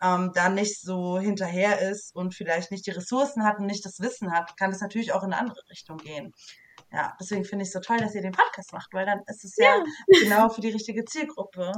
ähm, 0.01 0.31
da 0.33 0.49
nicht 0.49 0.81
so 0.81 1.19
hinterher 1.19 1.81
ist 1.89 2.15
und 2.15 2.33
vielleicht 2.33 2.71
nicht 2.71 2.85
die 2.85 2.91
Ressourcen 2.91 3.43
hat 3.43 3.59
und 3.59 3.65
nicht 3.65 3.85
das 3.85 3.99
Wissen 3.99 4.31
hat, 4.31 4.55
kann 4.57 4.71
es 4.71 4.81
natürlich 4.81 5.11
auch 5.11 5.23
in 5.23 5.33
eine 5.33 5.41
andere 5.41 5.61
Richtung 5.69 5.97
gehen. 5.97 6.33
ja, 6.91 7.15
deswegen 7.19 7.45
finde 7.45 7.63
ich 7.63 7.69
es 7.69 7.73
so 7.73 7.79
toll, 7.79 7.97
dass 7.97 8.15
ihr 8.15 8.21
den 8.21 8.31
Podcast 8.31 8.73
macht, 8.73 8.93
weil 8.93 9.05
dann 9.05 9.21
ist 9.27 9.43
es 9.43 9.55
ja, 9.57 9.77
ja 9.77 9.83
genau 10.21 10.49
für 10.49 10.61
die 10.61 10.69
richtige 10.69 11.05
Zielgruppe. 11.05 11.73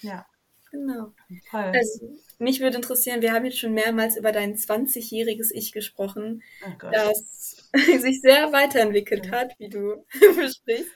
Ja. 0.00 0.24
Genau. 0.70 1.12
Toll. 1.50 1.72
Also, 1.74 2.16
mich 2.38 2.60
würde 2.60 2.76
interessieren, 2.76 3.20
wir 3.20 3.34
haben 3.34 3.44
jetzt 3.44 3.58
schon 3.58 3.74
mehrmals 3.74 4.16
über 4.16 4.32
dein 4.32 4.56
20-jähriges 4.56 5.50
Ich 5.52 5.72
gesprochen, 5.72 6.42
oh 6.64 6.88
das 6.90 7.20
sich 8.00 8.20
sehr 8.20 8.52
weiterentwickelt 8.52 9.30
hat, 9.30 9.52
wie 9.58 9.68
du 9.68 10.04
besprichst. 10.36 10.92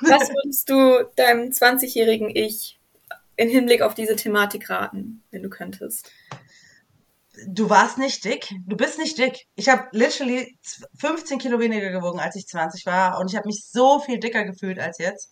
Was 0.00 0.30
würdest 0.30 0.70
du 0.70 1.10
deinem 1.16 1.50
20-jährigen 1.50 2.30
Ich 2.34 2.80
in 3.36 3.48
Hinblick 3.48 3.82
auf 3.82 3.94
diese 3.94 4.16
Thematik 4.16 4.70
raten, 4.70 5.22
wenn 5.30 5.42
du 5.42 5.50
könntest? 5.50 6.10
Du 7.48 7.68
warst 7.68 7.98
nicht 7.98 8.24
dick. 8.24 8.48
Du 8.66 8.76
bist 8.76 8.98
nicht 8.98 9.18
dick. 9.18 9.46
Ich 9.56 9.68
habe 9.68 9.88
literally 9.90 10.56
15 10.98 11.38
Kilo 11.38 11.58
weniger 11.58 11.90
gewogen, 11.90 12.20
als 12.20 12.36
ich 12.36 12.46
20 12.46 12.86
war. 12.86 13.18
Und 13.18 13.30
ich 13.30 13.36
habe 13.36 13.48
mich 13.48 13.64
so 13.66 13.98
viel 13.98 14.20
dicker 14.20 14.44
gefühlt 14.44 14.78
als 14.78 14.98
jetzt. 14.98 15.30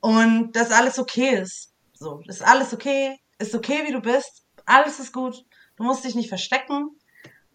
Und 0.00 0.52
dass 0.52 0.70
alles 0.70 0.98
okay 0.98 1.34
ist. 1.34 1.72
So, 1.92 2.20
ist 2.28 2.42
alles 2.42 2.72
okay. 2.72 3.18
Ist 3.38 3.54
okay, 3.54 3.82
wie 3.84 3.92
du 3.92 4.00
bist. 4.00 4.44
Alles 4.64 5.00
ist 5.00 5.12
gut. 5.12 5.44
Du 5.76 5.82
musst 5.82 6.04
dich 6.04 6.14
nicht 6.14 6.28
verstecken. 6.28 6.90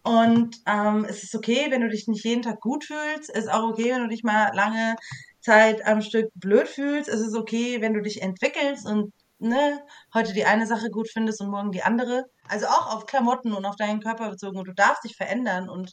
Und 0.10 0.56
ähm, 0.66 1.06
es 1.08 1.22
ist 1.22 1.36
okay, 1.36 1.68
wenn 1.70 1.82
du 1.82 1.88
dich 1.90 2.08
nicht 2.08 2.26
jeden 2.26 2.42
Tag 2.42 2.62
gut 2.62 2.84
fühlst. 2.84 3.30
Es 3.30 3.46
ist 3.46 3.52
auch 3.52 3.70
okay, 3.70 3.92
wenn 3.92 4.02
du 4.02 4.08
dich 4.08 4.24
mal 4.24 4.50
lange 4.56 4.96
Zeit 5.40 5.86
am 5.86 6.02
Stück 6.02 6.32
blöd 6.34 6.68
fühlst. 6.68 7.08
Es 7.08 7.20
ist 7.20 7.36
okay, 7.36 7.80
wenn 7.80 7.94
du 7.94 8.02
dich 8.02 8.24
entwickelst 8.24 8.88
und 8.88 9.14
ne, 9.38 9.86
heute 10.12 10.34
die 10.34 10.46
eine 10.46 10.66
Sache 10.66 10.90
gut 10.90 11.10
findest 11.14 11.42
und 11.42 11.52
morgen 11.52 11.72
die 11.72 11.84
andere. 11.84 12.26
Also 12.48 12.66
auch 12.66 12.96
auf 12.96 13.06
Klamotten 13.06 13.54
und 13.54 13.66
auf 13.66 13.76
deinen 13.76 14.02
Körper 14.02 14.32
bezogen. 14.32 14.58
Und 14.58 14.68
du 14.68 14.74
darfst 14.74 15.04
dich 15.04 15.16
verändern 15.16 15.70
und 15.70 15.92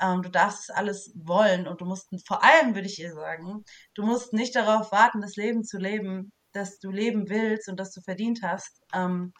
ähm, 0.00 0.22
du 0.22 0.30
darfst 0.30 0.74
alles 0.74 1.12
wollen. 1.14 1.68
Und 1.68 1.82
du 1.82 1.84
musst, 1.84 2.08
vor 2.26 2.42
allem 2.42 2.74
würde 2.74 2.88
ich 2.88 2.98
ihr 2.98 3.12
sagen, 3.12 3.66
du 3.92 4.04
musst 4.04 4.32
nicht 4.32 4.56
darauf 4.56 4.90
warten, 4.90 5.20
das 5.20 5.36
Leben 5.36 5.64
zu 5.64 5.76
leben, 5.76 6.32
das 6.52 6.78
du 6.78 6.90
leben 6.90 7.28
willst 7.28 7.68
und 7.68 7.78
das 7.78 7.92
du 7.92 8.00
verdient 8.00 8.40
hast, 8.42 8.80
ähm, 8.94 9.34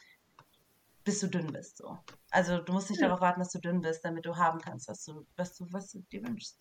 bis 1.05 1.21
du 1.21 1.29
dünn 1.29 1.51
bist. 1.55 1.79
So. 1.79 1.97
Also 2.31 2.59
du 2.59 2.73
musst 2.73 2.91
nicht 2.91 3.01
ja. 3.01 3.09
darauf 3.09 3.21
warten, 3.21 3.41
dass 3.41 3.53
du 3.53 3.59
dünn 3.59 3.81
bist, 3.81 4.05
damit 4.05 4.27
du 4.27 4.37
haben 4.37 4.61
kannst, 4.61 4.89
was 4.89 5.05
du, 5.05 5.27
was 5.37 5.57
du, 5.57 5.67
was 5.71 5.91
du 5.91 6.01
dir 6.13 6.27
wünschst. 6.27 6.57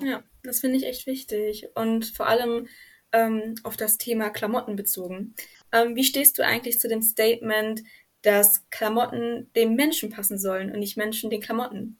Ja, 0.00 0.06
ja 0.06 0.22
das 0.42 0.60
finde 0.60 0.76
ich 0.76 0.86
echt 0.86 1.06
wichtig. 1.06 1.68
Und 1.74 2.06
vor 2.06 2.28
allem 2.28 2.68
ähm, 3.12 3.54
auf 3.64 3.76
das 3.76 3.98
Thema 3.98 4.30
Klamotten 4.30 4.76
bezogen. 4.76 5.34
Ähm, 5.72 5.96
wie 5.96 6.04
stehst 6.04 6.38
du 6.38 6.44
eigentlich 6.44 6.78
zu 6.78 6.88
dem 6.88 7.02
Statement, 7.02 7.82
dass 8.22 8.68
Klamotten 8.70 9.50
dem 9.54 9.74
Menschen 9.74 10.10
passen 10.10 10.38
sollen 10.38 10.70
und 10.72 10.78
nicht 10.78 10.96
Menschen 10.96 11.30
den 11.30 11.40
Klamotten? 11.40 11.98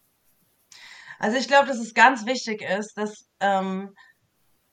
Also 1.19 1.37
ich 1.37 1.49
glaube, 1.49 1.69
dass 1.69 1.79
es 1.79 1.95
ganz 1.95 2.27
wichtig 2.27 2.63
ist, 2.63 2.97
dass 2.97 3.27
ähm, 3.41 3.95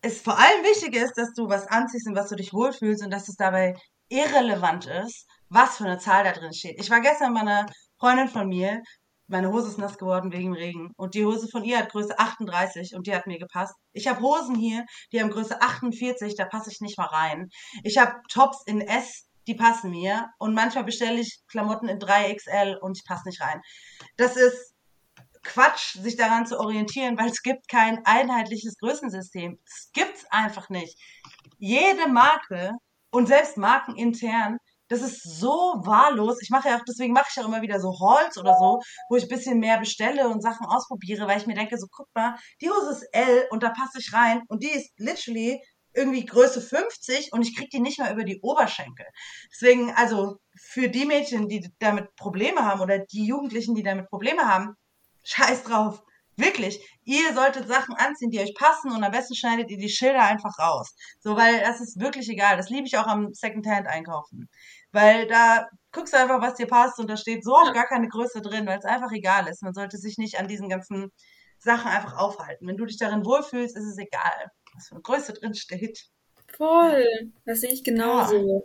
es 0.02 0.22
vor 0.22 0.38
allem 0.38 0.64
wichtig 0.64 0.96
ist, 0.96 1.18
dass 1.18 1.34
du 1.34 1.50
was 1.50 1.68
anziehst 1.68 2.08
und 2.08 2.16
was 2.16 2.30
du 2.30 2.36
dich 2.36 2.54
wohlfühlst 2.54 3.04
und 3.04 3.12
dass 3.12 3.28
es 3.28 3.36
dabei 3.36 3.76
irrelevant 4.10 4.86
ist, 4.86 5.28
was 5.50 5.78
für 5.78 5.86
eine 5.86 5.98
Zahl 5.98 6.24
da 6.24 6.32
drin 6.32 6.54
steht. 6.54 6.80
Ich 6.80 6.90
war 6.90 7.02
gestern 7.02 7.34
bei 7.34 7.42
einer 7.42 7.66
Freundin 8.00 8.28
von 8.28 8.48
mir, 8.48 8.82
meine 9.28 9.52
Hose 9.52 9.68
ist 9.68 9.78
nass 9.78 9.98
geworden 9.98 10.32
wegen 10.32 10.54
Regen. 10.54 10.92
Und 10.96 11.14
die 11.14 11.26
Hose 11.26 11.48
von 11.50 11.64
ihr 11.64 11.80
hat 11.80 11.92
Größe 11.92 12.18
38 12.18 12.96
und 12.96 13.08
die 13.08 13.16
hat 13.16 13.28
mir 13.28 13.40
gepasst. 13.40 13.76
Ich 13.92 14.08
habe 14.08 14.22
Hosen 14.22 14.56
hier, 14.56 14.86
die 15.12 15.22
haben 15.22 15.30
Größe 15.30 15.62
48, 15.62 16.36
da 16.36 16.46
passe 16.46 16.70
ich 16.72 16.80
nicht 16.80 16.98
mal 16.98 17.08
rein. 17.08 17.50
Ich 17.84 17.98
habe 17.98 18.14
Tops 18.30 18.64
in 18.66 18.82
S, 18.82 19.28
die 19.48 19.56
passen 19.56 19.92
mir. 19.92 20.28
Und 20.38 20.54
manchmal 20.54 20.86
bestelle 20.86 21.20
ich 21.20 21.42
Klamotten 21.48 21.90
in 21.90 22.00
3XL 22.00 22.78
und 22.78 22.98
ich 22.98 23.06
passe 23.06 23.28
nicht 23.28 23.42
rein. 23.42 23.62
Das 24.16 24.38
ist 24.38 24.76
Quatsch, 25.44 25.98
sich 25.98 26.16
daran 26.16 26.46
zu 26.46 26.60
orientieren, 26.60 27.18
weil 27.18 27.30
es 27.30 27.42
gibt 27.42 27.68
kein 27.70 28.06
einheitliches 28.06 28.78
Größensystem. 28.78 29.60
Es 29.66 29.90
gibt's 29.94 30.26
einfach 30.30 30.70
nicht. 30.70 30.98
Jede 31.58 32.08
Marke 32.10 32.72
und 33.12 33.28
selbst 33.28 33.58
Marken 33.58 33.96
intern 33.96 34.58
das 34.88 35.02
ist 35.02 35.24
so 35.24 35.50
wahllos. 35.84 36.42
Ich 36.42 36.50
mache 36.50 36.70
ja 36.70 36.78
auch, 36.78 36.84
deswegen 36.88 37.14
mache 37.14 37.28
ich 37.30 37.36
ja 37.36 37.46
immer 37.46 37.62
wieder 37.62 37.80
so 37.80 37.98
Halls 38.00 38.38
oder 38.38 38.56
so, 38.58 38.80
wo 39.10 39.16
ich 39.16 39.24
ein 39.24 39.30
bisschen 39.30 39.60
mehr 39.60 39.80
bestelle 39.80 40.28
und 40.28 40.42
Sachen 40.42 40.66
ausprobiere, 40.66 41.28
weil 41.28 41.38
ich 41.38 41.48
mir 41.48 41.56
denke, 41.56 41.78
so 41.78 41.88
guck 41.92 42.08
mal, 42.16 42.38
die 42.62 42.70
Hose 42.70 42.92
ist 42.92 43.08
L 43.12 43.48
und 43.52 43.64
da 43.64 43.70
passe 43.70 44.00
ich 44.00 44.14
rein 44.14 44.42
und 44.48 44.64
die 44.64 44.70
ist 44.70 44.92
literally 44.98 45.62
irgendwie 45.94 46.26
Größe 46.26 46.62
50 46.62 47.34
und 47.34 47.42
ich 47.42 47.56
krieg 47.56 47.70
die 47.72 47.80
nicht 47.80 48.00
mal 48.00 48.14
über 48.14 48.24
die 48.24 48.40
Oberschenkel. 48.42 49.06
Deswegen, 49.52 49.92
also 49.96 50.38
für 50.56 50.90
die 50.90 51.06
Mädchen, 51.06 51.50
die 51.50 51.70
damit 51.80 52.16
Probleme 52.16 52.64
haben 52.64 52.82
oder 52.82 53.00
die 53.00 53.26
Jugendlichen, 53.26 53.74
die 53.74 53.84
damit 53.84 54.08
Probleme 54.10 54.48
haben, 54.48 54.76
scheiß 55.24 55.64
drauf. 55.64 56.04
Wirklich, 56.38 56.80
ihr 57.04 57.34
solltet 57.34 57.68
Sachen 57.68 57.96
anziehen, 57.96 58.30
die 58.30 58.40
euch 58.40 58.54
passen 58.54 58.92
und 58.92 59.04
am 59.04 59.12
besten 59.12 59.34
schneidet 59.34 59.72
ihr 59.72 59.78
die 59.78 59.90
Schilder 59.90 60.22
einfach 60.22 60.60
raus. 60.60 60.96
So, 61.20 61.36
weil 61.36 61.60
das 61.62 61.82
ist 61.82 62.00
wirklich 62.00 62.30
egal. 62.30 62.58
Das 62.58 62.70
liebe 62.70 62.86
ich 62.86 62.96
auch 62.98 63.08
am 63.08 63.34
Secondhand 63.34 63.88
einkaufen. 63.88 64.48
Weil 64.92 65.26
da 65.28 65.68
guckst 65.92 66.14
du 66.14 66.18
einfach, 66.18 66.40
was 66.40 66.54
dir 66.54 66.68
passt 66.68 67.00
und 67.00 67.10
da 67.10 67.18
steht 67.18 67.44
so 67.44 67.56
auch 67.56 67.74
gar 67.74 67.88
keine 67.88 68.08
Größe 68.08 68.42
drin, 68.42 68.68
weil 68.68 68.78
es 68.78 68.86
einfach 68.86 69.12
egal 69.12 69.48
ist. 69.48 69.64
Man 69.64 69.74
sollte 69.74 69.98
sich 69.98 70.20
nicht 70.20 70.40
an 70.40 70.48
diesen 70.48 70.70
ganzen 70.70 71.12
Sachen 71.58 71.90
einfach 71.90 72.16
aufhalten. 72.18 72.68
Wenn 72.68 72.78
du 72.78 72.86
dich 72.86 72.98
darin 72.98 73.26
wohlfühlst, 73.26 73.76
ist 73.76 73.86
es 73.86 73.98
egal, 73.98 74.52
was 74.76 74.90
für 74.90 74.96
eine 74.96 75.02
Größe 75.02 75.34
drin 75.34 75.56
steht. 75.56 76.06
Voll, 76.56 77.06
das 77.46 77.62
sehe 77.62 77.72
ich 77.72 77.84
genauso. 77.84 78.36
Ja. 78.36 78.60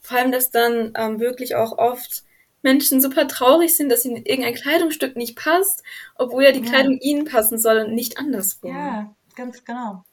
Vor 0.00 0.18
allem, 0.18 0.32
dass 0.32 0.50
dann 0.50 0.92
ähm, 0.96 1.20
wirklich 1.20 1.54
auch 1.56 1.76
oft 1.76 2.24
Menschen 2.62 3.00
super 3.00 3.28
traurig 3.28 3.76
sind, 3.76 3.88
dass 3.88 4.04
ihnen 4.04 4.24
irgendein 4.24 4.54
Kleidungsstück 4.54 5.16
nicht 5.16 5.36
passt, 5.36 5.82
obwohl 6.16 6.44
ja 6.44 6.52
die 6.52 6.64
ja. 6.64 6.66
Kleidung 6.66 6.98
ihnen 7.00 7.24
passen 7.24 7.58
soll 7.58 7.78
und 7.78 7.94
nicht 7.94 8.18
andersrum. 8.18 8.74
Ja, 8.74 9.14
ganz 9.36 9.64
genau. 9.64 10.04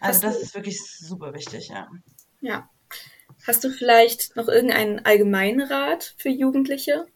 Also 0.00 0.22
das 0.22 0.40
ist 0.40 0.54
wirklich 0.54 0.80
super 0.82 1.32
wichtig, 1.34 1.68
ja. 1.68 1.88
Ja. 2.40 2.68
Hast 3.46 3.64
du 3.64 3.70
vielleicht 3.70 4.36
noch 4.36 4.48
irgendeinen 4.48 5.04
allgemeinen 5.04 5.62
Rat 5.62 6.14
für 6.18 6.28
Jugendliche? 6.28 7.06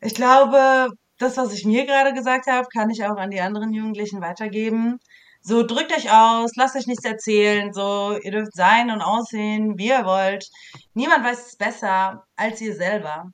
Ich 0.00 0.14
glaube, 0.14 0.90
das, 1.18 1.36
was 1.36 1.52
ich 1.52 1.64
mir 1.64 1.86
gerade 1.86 2.14
gesagt 2.14 2.46
habe, 2.46 2.68
kann 2.72 2.90
ich 2.90 3.04
auch 3.04 3.16
an 3.16 3.30
die 3.30 3.40
anderen 3.40 3.72
Jugendlichen 3.72 4.20
weitergeben. 4.20 4.98
So, 5.42 5.62
drückt 5.62 5.92
euch 5.96 6.10
aus, 6.10 6.52
lasst 6.56 6.76
euch 6.76 6.86
nichts 6.86 7.04
erzählen, 7.04 7.72
so, 7.72 8.18
ihr 8.22 8.30
dürft 8.30 8.54
sein 8.54 8.90
und 8.90 9.00
aussehen, 9.00 9.78
wie 9.78 9.88
ihr 9.88 10.04
wollt. 10.04 10.48
Niemand 10.94 11.24
weiß 11.24 11.46
es 11.46 11.56
besser 11.56 12.24
als 12.36 12.60
ihr 12.60 12.74
selber. 12.74 13.30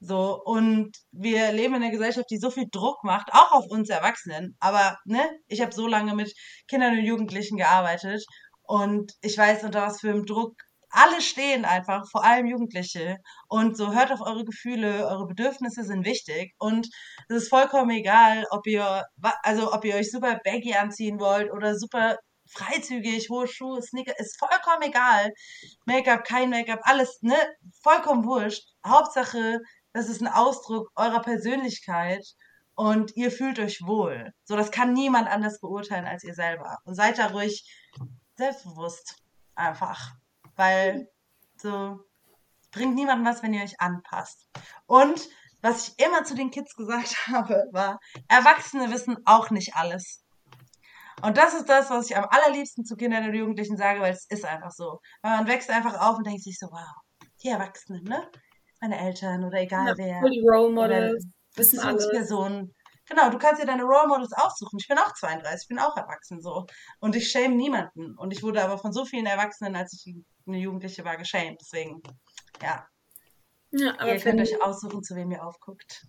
So, 0.00 0.40
und 0.44 0.92
wir 1.12 1.52
leben 1.52 1.74
in 1.74 1.82
einer 1.82 1.90
Gesellschaft, 1.90 2.30
die 2.30 2.38
so 2.38 2.50
viel 2.50 2.66
Druck 2.70 3.02
macht, 3.02 3.32
auch 3.32 3.52
auf 3.52 3.66
uns 3.70 3.88
Erwachsenen. 3.88 4.56
Aber, 4.60 4.98
ne, 5.06 5.22
ich 5.48 5.60
habe 5.62 5.74
so 5.74 5.86
lange 5.86 6.14
mit 6.14 6.34
Kindern 6.68 6.98
und 6.98 7.04
Jugendlichen 7.04 7.56
gearbeitet 7.56 8.24
und 8.62 9.12
ich 9.22 9.38
weiß, 9.38 9.64
unter 9.64 9.82
was 9.82 10.00
für 10.00 10.10
einem 10.10 10.26
Druck 10.26 10.54
alle 10.90 11.20
stehen 11.20 11.64
einfach, 11.64 12.08
vor 12.10 12.24
allem 12.24 12.46
Jugendliche. 12.46 13.18
Und 13.48 13.76
so 13.76 13.92
hört 13.94 14.12
auf 14.12 14.20
eure 14.20 14.44
Gefühle, 14.44 15.06
eure 15.08 15.26
Bedürfnisse 15.26 15.84
sind 15.84 16.06
wichtig. 16.06 16.54
Und 16.58 16.88
es 17.28 17.36
ist 17.44 17.48
vollkommen 17.50 17.90
egal, 17.90 18.46
ob 18.50 18.66
ihr, 18.66 19.04
also 19.42 19.72
ob 19.74 19.84
ihr 19.84 19.96
euch 19.96 20.10
super 20.10 20.40
baggy 20.44 20.74
anziehen 20.74 21.20
wollt 21.20 21.52
oder 21.52 21.76
super 21.76 22.16
freizügig, 22.48 23.28
hohe 23.28 23.48
Schuhe, 23.48 23.82
Sneaker, 23.82 24.18
ist 24.18 24.38
vollkommen 24.38 24.82
egal. 24.82 25.32
Make-up, 25.84 26.24
kein 26.24 26.50
Make-up, 26.50 26.80
alles, 26.82 27.18
ne? 27.22 27.36
Vollkommen 27.82 28.24
wurscht. 28.24 28.64
Hauptsache, 28.86 29.58
das 29.96 30.08
ist 30.08 30.20
ein 30.20 30.28
Ausdruck 30.28 30.90
eurer 30.94 31.20
Persönlichkeit 31.20 32.24
und 32.74 33.16
ihr 33.16 33.30
fühlt 33.30 33.58
euch 33.58 33.80
wohl. 33.84 34.32
So, 34.44 34.56
das 34.56 34.70
kann 34.70 34.92
niemand 34.92 35.28
anders 35.28 35.60
beurteilen 35.60 36.06
als 36.06 36.24
ihr 36.24 36.34
selber. 36.34 36.78
Und 36.84 36.94
seid 36.94 37.18
da 37.18 37.28
ruhig 37.28 37.64
selbstbewusst 38.36 39.16
einfach 39.54 40.12
weil 40.56 41.08
so 41.56 42.00
bringt 42.72 42.94
niemandem 42.94 43.26
was, 43.26 43.42
wenn 43.42 43.54
ihr 43.54 43.62
euch 43.62 43.80
anpasst. 43.80 44.48
Und 44.86 45.28
was 45.62 45.88
ich 45.88 46.04
immer 46.04 46.24
zu 46.24 46.34
den 46.34 46.50
Kids 46.50 46.74
gesagt 46.74 47.16
habe, 47.28 47.64
war, 47.72 47.98
Erwachsene 48.28 48.90
wissen 48.90 49.16
auch 49.24 49.50
nicht 49.50 49.76
alles. 49.76 50.22
Und 51.22 51.38
das 51.38 51.54
ist 51.54 51.68
das, 51.68 51.88
was 51.88 52.10
ich 52.10 52.16
am 52.16 52.26
allerliebsten 52.28 52.84
zu 52.84 52.94
Kindern 52.94 53.24
und 53.24 53.34
Jugendlichen 53.34 53.78
sage, 53.78 54.00
weil 54.00 54.12
es 54.12 54.26
ist 54.28 54.44
einfach 54.44 54.70
so. 54.70 55.00
Weil 55.22 55.36
man 55.38 55.46
wächst 55.46 55.70
einfach 55.70 55.98
auf 55.98 56.18
und 56.18 56.26
denkt 56.26 56.42
sich 56.42 56.58
so, 56.58 56.66
wow, 56.70 56.94
die 57.42 57.48
Erwachsenen, 57.48 58.04
ne? 58.04 58.30
Meine 58.80 58.98
Eltern 58.98 59.44
oder 59.44 59.58
egal 59.60 59.88
ja, 59.88 59.94
wer. 59.96 60.30
Die 60.30 60.44
Role 60.46 60.72
Models, 60.72 61.26
wissen. 61.54 61.80
Personen 61.80 62.74
Genau, 63.08 63.30
du 63.30 63.38
kannst 63.38 63.62
dir 63.62 63.66
deine 63.66 63.84
Role 63.84 64.08
Models 64.08 64.32
aussuchen. 64.32 64.78
Ich 64.80 64.88
bin 64.88 64.98
auch 64.98 65.12
32, 65.14 65.62
ich 65.62 65.68
bin 65.68 65.78
auch 65.78 65.96
erwachsen 65.96 66.42
so. 66.42 66.66
Und 66.98 67.14
ich 67.14 67.30
shame 67.30 67.56
niemanden. 67.56 68.16
Und 68.18 68.32
ich 68.32 68.42
wurde 68.42 68.62
aber 68.62 68.78
von 68.78 68.92
so 68.92 69.04
vielen 69.04 69.26
Erwachsenen, 69.26 69.76
als 69.76 69.92
ich 69.92 70.14
eine 70.46 70.58
Jugendliche 70.58 71.04
war, 71.04 71.16
geschämt. 71.16 71.60
Deswegen, 71.60 72.02
ja. 72.60 72.86
ja 73.70 73.94
aber 73.98 74.12
ihr 74.12 74.20
könnt 74.20 74.40
euch 74.40 74.60
aussuchen, 74.60 75.04
zu 75.04 75.14
wem 75.14 75.30
ihr 75.30 75.44
aufguckt. 75.44 76.06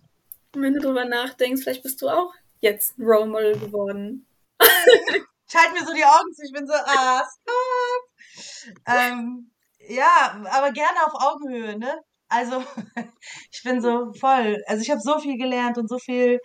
Wenn 0.54 0.74
du 0.74 0.80
drüber 0.80 1.04
nachdenkst, 1.04 1.62
vielleicht 1.62 1.84
bist 1.84 2.02
du 2.02 2.08
auch 2.08 2.32
jetzt 2.60 2.98
ein 2.98 3.04
Role 3.04 3.26
Model 3.26 3.58
geworden. 3.58 4.26
ich 4.60 5.54
halte 5.54 5.74
mir 5.74 5.86
so 5.86 5.94
die 5.94 6.04
Augen 6.04 6.32
zu, 6.34 6.42
ich 6.44 6.52
bin 6.52 6.66
so, 6.66 6.74
ah, 6.74 7.22
stop. 7.22 8.74
ähm, 8.86 9.52
ja, 9.78 10.42
aber 10.50 10.72
gerne 10.72 11.06
auf 11.06 11.14
Augenhöhe, 11.14 11.78
ne? 11.78 12.00
Also, 12.28 12.62
ich 13.52 13.62
bin 13.62 13.80
so 13.80 14.12
voll. 14.14 14.62
Also, 14.66 14.82
ich 14.82 14.90
habe 14.90 15.00
so 15.00 15.18
viel 15.18 15.38
gelernt 15.38 15.78
und 15.78 15.88
so 15.88 15.98
viel 15.98 16.40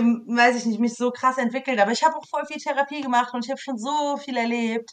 weiß 0.00 0.56
ich 0.56 0.66
nicht, 0.66 0.80
mich 0.80 0.94
so 0.94 1.10
krass 1.10 1.38
entwickelt. 1.38 1.78
Aber 1.80 1.92
ich 1.92 2.02
habe 2.02 2.16
auch 2.16 2.26
voll 2.28 2.46
viel 2.46 2.58
Therapie 2.58 3.02
gemacht 3.02 3.34
und 3.34 3.44
ich 3.44 3.50
habe 3.50 3.60
schon 3.60 3.78
so 3.78 4.16
viel 4.16 4.36
erlebt. 4.36 4.90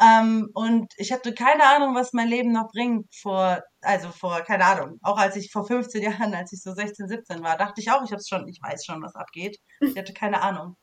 Ähm, 0.00 0.48
und 0.54 0.92
ich 0.96 1.12
hatte 1.12 1.34
keine 1.34 1.64
Ahnung, 1.64 1.94
was 1.94 2.12
mein 2.12 2.28
Leben 2.28 2.52
noch 2.52 2.68
bringt 2.68 3.06
vor, 3.14 3.60
also 3.82 4.10
vor, 4.10 4.40
keine 4.42 4.64
Ahnung, 4.64 4.98
auch 5.02 5.18
als 5.18 5.36
ich 5.36 5.52
vor 5.52 5.66
15 5.66 6.02
Jahren, 6.02 6.34
als 6.34 6.52
ich 6.52 6.62
so 6.62 6.72
16, 6.74 7.08
17 7.08 7.42
war, 7.42 7.56
dachte 7.56 7.80
ich 7.80 7.90
auch, 7.90 8.02
ich 8.04 8.12
hab's 8.12 8.28
schon, 8.28 8.48
ich 8.48 8.60
weiß 8.62 8.84
schon, 8.84 9.02
was 9.02 9.14
abgeht. 9.14 9.58
Ich 9.80 9.96
hatte 9.96 10.12
keine 10.12 10.42
Ahnung. 10.42 10.76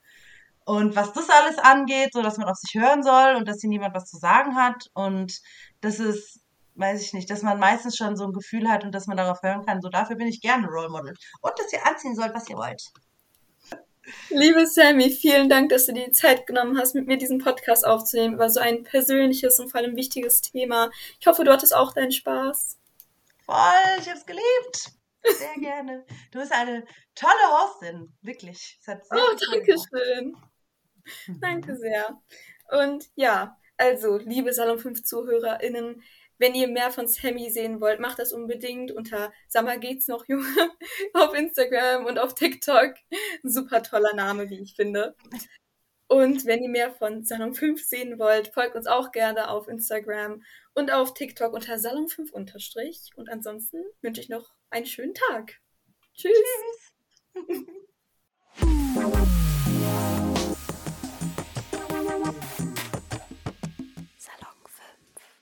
Und 0.66 0.96
was 0.96 1.14
das 1.14 1.30
alles 1.30 1.58
angeht, 1.58 2.12
so 2.14 2.22
dass 2.22 2.38
man 2.38 2.48
auf 2.48 2.58
sich 2.58 2.80
hören 2.80 3.04
soll 3.04 3.36
und 3.36 3.48
dass 3.48 3.62
hier 3.62 3.70
niemand 3.70 3.96
was 3.96 4.06
zu 4.06 4.18
sagen 4.18 4.56
hat 4.56 4.86
und 4.94 5.40
das 5.82 6.00
ist, 6.00 6.42
weiß 6.80 7.02
ich 7.02 7.14
nicht, 7.14 7.30
dass 7.30 7.42
man 7.42 7.60
meistens 7.60 7.98
schon 7.98 8.16
so 8.16 8.26
ein 8.26 8.34
Gefühl 8.34 8.70
hat 8.70 8.84
und 8.84 8.94
dass 8.94 9.08
man 9.08 9.18
darauf 9.18 9.42
hören 9.44 9.66
kann, 9.66 9.82
so 9.82 9.90
dafür 9.90 10.16
bin 10.16 10.28
ich 10.28 10.42
gerne 10.42 10.68
Role 10.68 10.90
Model. 10.90 11.14
Und 11.42 11.54
dass 11.58 11.72
ihr 11.74 11.86
anziehen 11.86 12.16
sollt, 12.16 12.34
was 12.34 12.50
ihr 12.50 12.58
wollt. 12.58 12.82
Liebe 14.30 14.66
Sammy, 14.66 15.12
vielen 15.12 15.50
Dank, 15.50 15.70
dass 15.70 15.86
du 15.86 15.94
dir 15.94 16.06
die 16.06 16.12
Zeit 16.12 16.48
genommen 16.48 16.80
hast, 16.80 16.96
mit 16.96 17.06
mir 17.06 17.18
diesen 17.18 17.40
Podcast 17.40 17.86
aufzunehmen. 17.86 18.40
War 18.40 18.50
so 18.50 18.60
ein 18.60 18.84
persönliches 18.84 19.60
und 19.60 19.70
vor 19.70 19.82
allem 19.82 19.96
wichtiges 19.96 20.42
Thema. 20.42 20.90
Ich 21.20 21.28
hoffe, 21.28 21.44
du 21.44 21.52
hattest 21.52 21.76
auch 21.76 21.94
deinen 21.94 22.12
Spaß. 22.12 22.80
Voll, 23.46 24.00
ich 24.00 24.10
hab's 24.10 24.26
geliebt. 24.26 24.92
Sehr 25.38 25.54
gerne. 25.60 26.06
Du 26.32 26.40
bist 26.40 26.52
eine 26.52 26.86
tolle 27.14 27.34
Hostin, 27.52 28.14
wirklich. 28.22 28.80
oh, 28.88 29.36
danke 29.52 29.76
schön. 29.90 30.36
Danke 31.42 31.76
sehr. 31.76 32.20
Und 32.72 33.10
ja, 33.16 33.58
also, 33.78 34.18
liebe 34.18 34.54
Salon 34.54 34.78
5 34.78 35.04
ZuhörerInnen, 35.04 36.04
wenn 36.40 36.56
ihr 36.56 36.68
mehr 36.68 36.90
von 36.90 37.08
Sammy 37.08 37.50
sehen 37.50 37.80
wollt, 37.82 38.00
macht 38.00 38.18
das 38.18 38.34
unbedingt 38.34 38.92
unter 38.92 39.32
Summer 39.48 39.78
geht's 39.78 40.08
noch, 40.08 40.28
Junge, 40.28 40.46
auf 41.14 41.34
Instagram 41.36 42.06
und 42.06 42.18
auf 42.18 42.34
TikTok. 42.34 42.96
Super 43.44 43.84
toller 43.84 44.16
Name, 44.16 44.50
wie 44.50 44.62
ich 44.62 44.76
finde. 44.76 45.16
Und 46.08 46.46
wenn 46.46 46.64
ihr 46.64 46.70
mehr 46.70 46.92
von 46.92 47.24
Salon 47.24 47.54
5 47.54 47.84
sehen 47.84 48.18
wollt, 48.18 48.48
folgt 48.48 48.76
uns 48.76 48.88
auch 48.88 49.12
gerne 49.12 49.50
auf 49.52 49.68
Instagram 49.68 50.42
und 50.74 50.92
auf 50.92 51.14
TikTok 51.14 51.54
unter 51.54 51.78
Salon 51.78 52.08
5 52.08 52.32
unterstrich. 52.32 53.12
Und 53.16 53.30
ansonsten 53.30 53.84
wünsche 54.02 54.22
ich 54.22 54.30
noch 54.30 54.54
einen 54.72 54.88
schönen 54.88 55.14
Tag. 55.14 55.60
Tschüss. 56.16 56.34
Tschüss. 57.36 57.66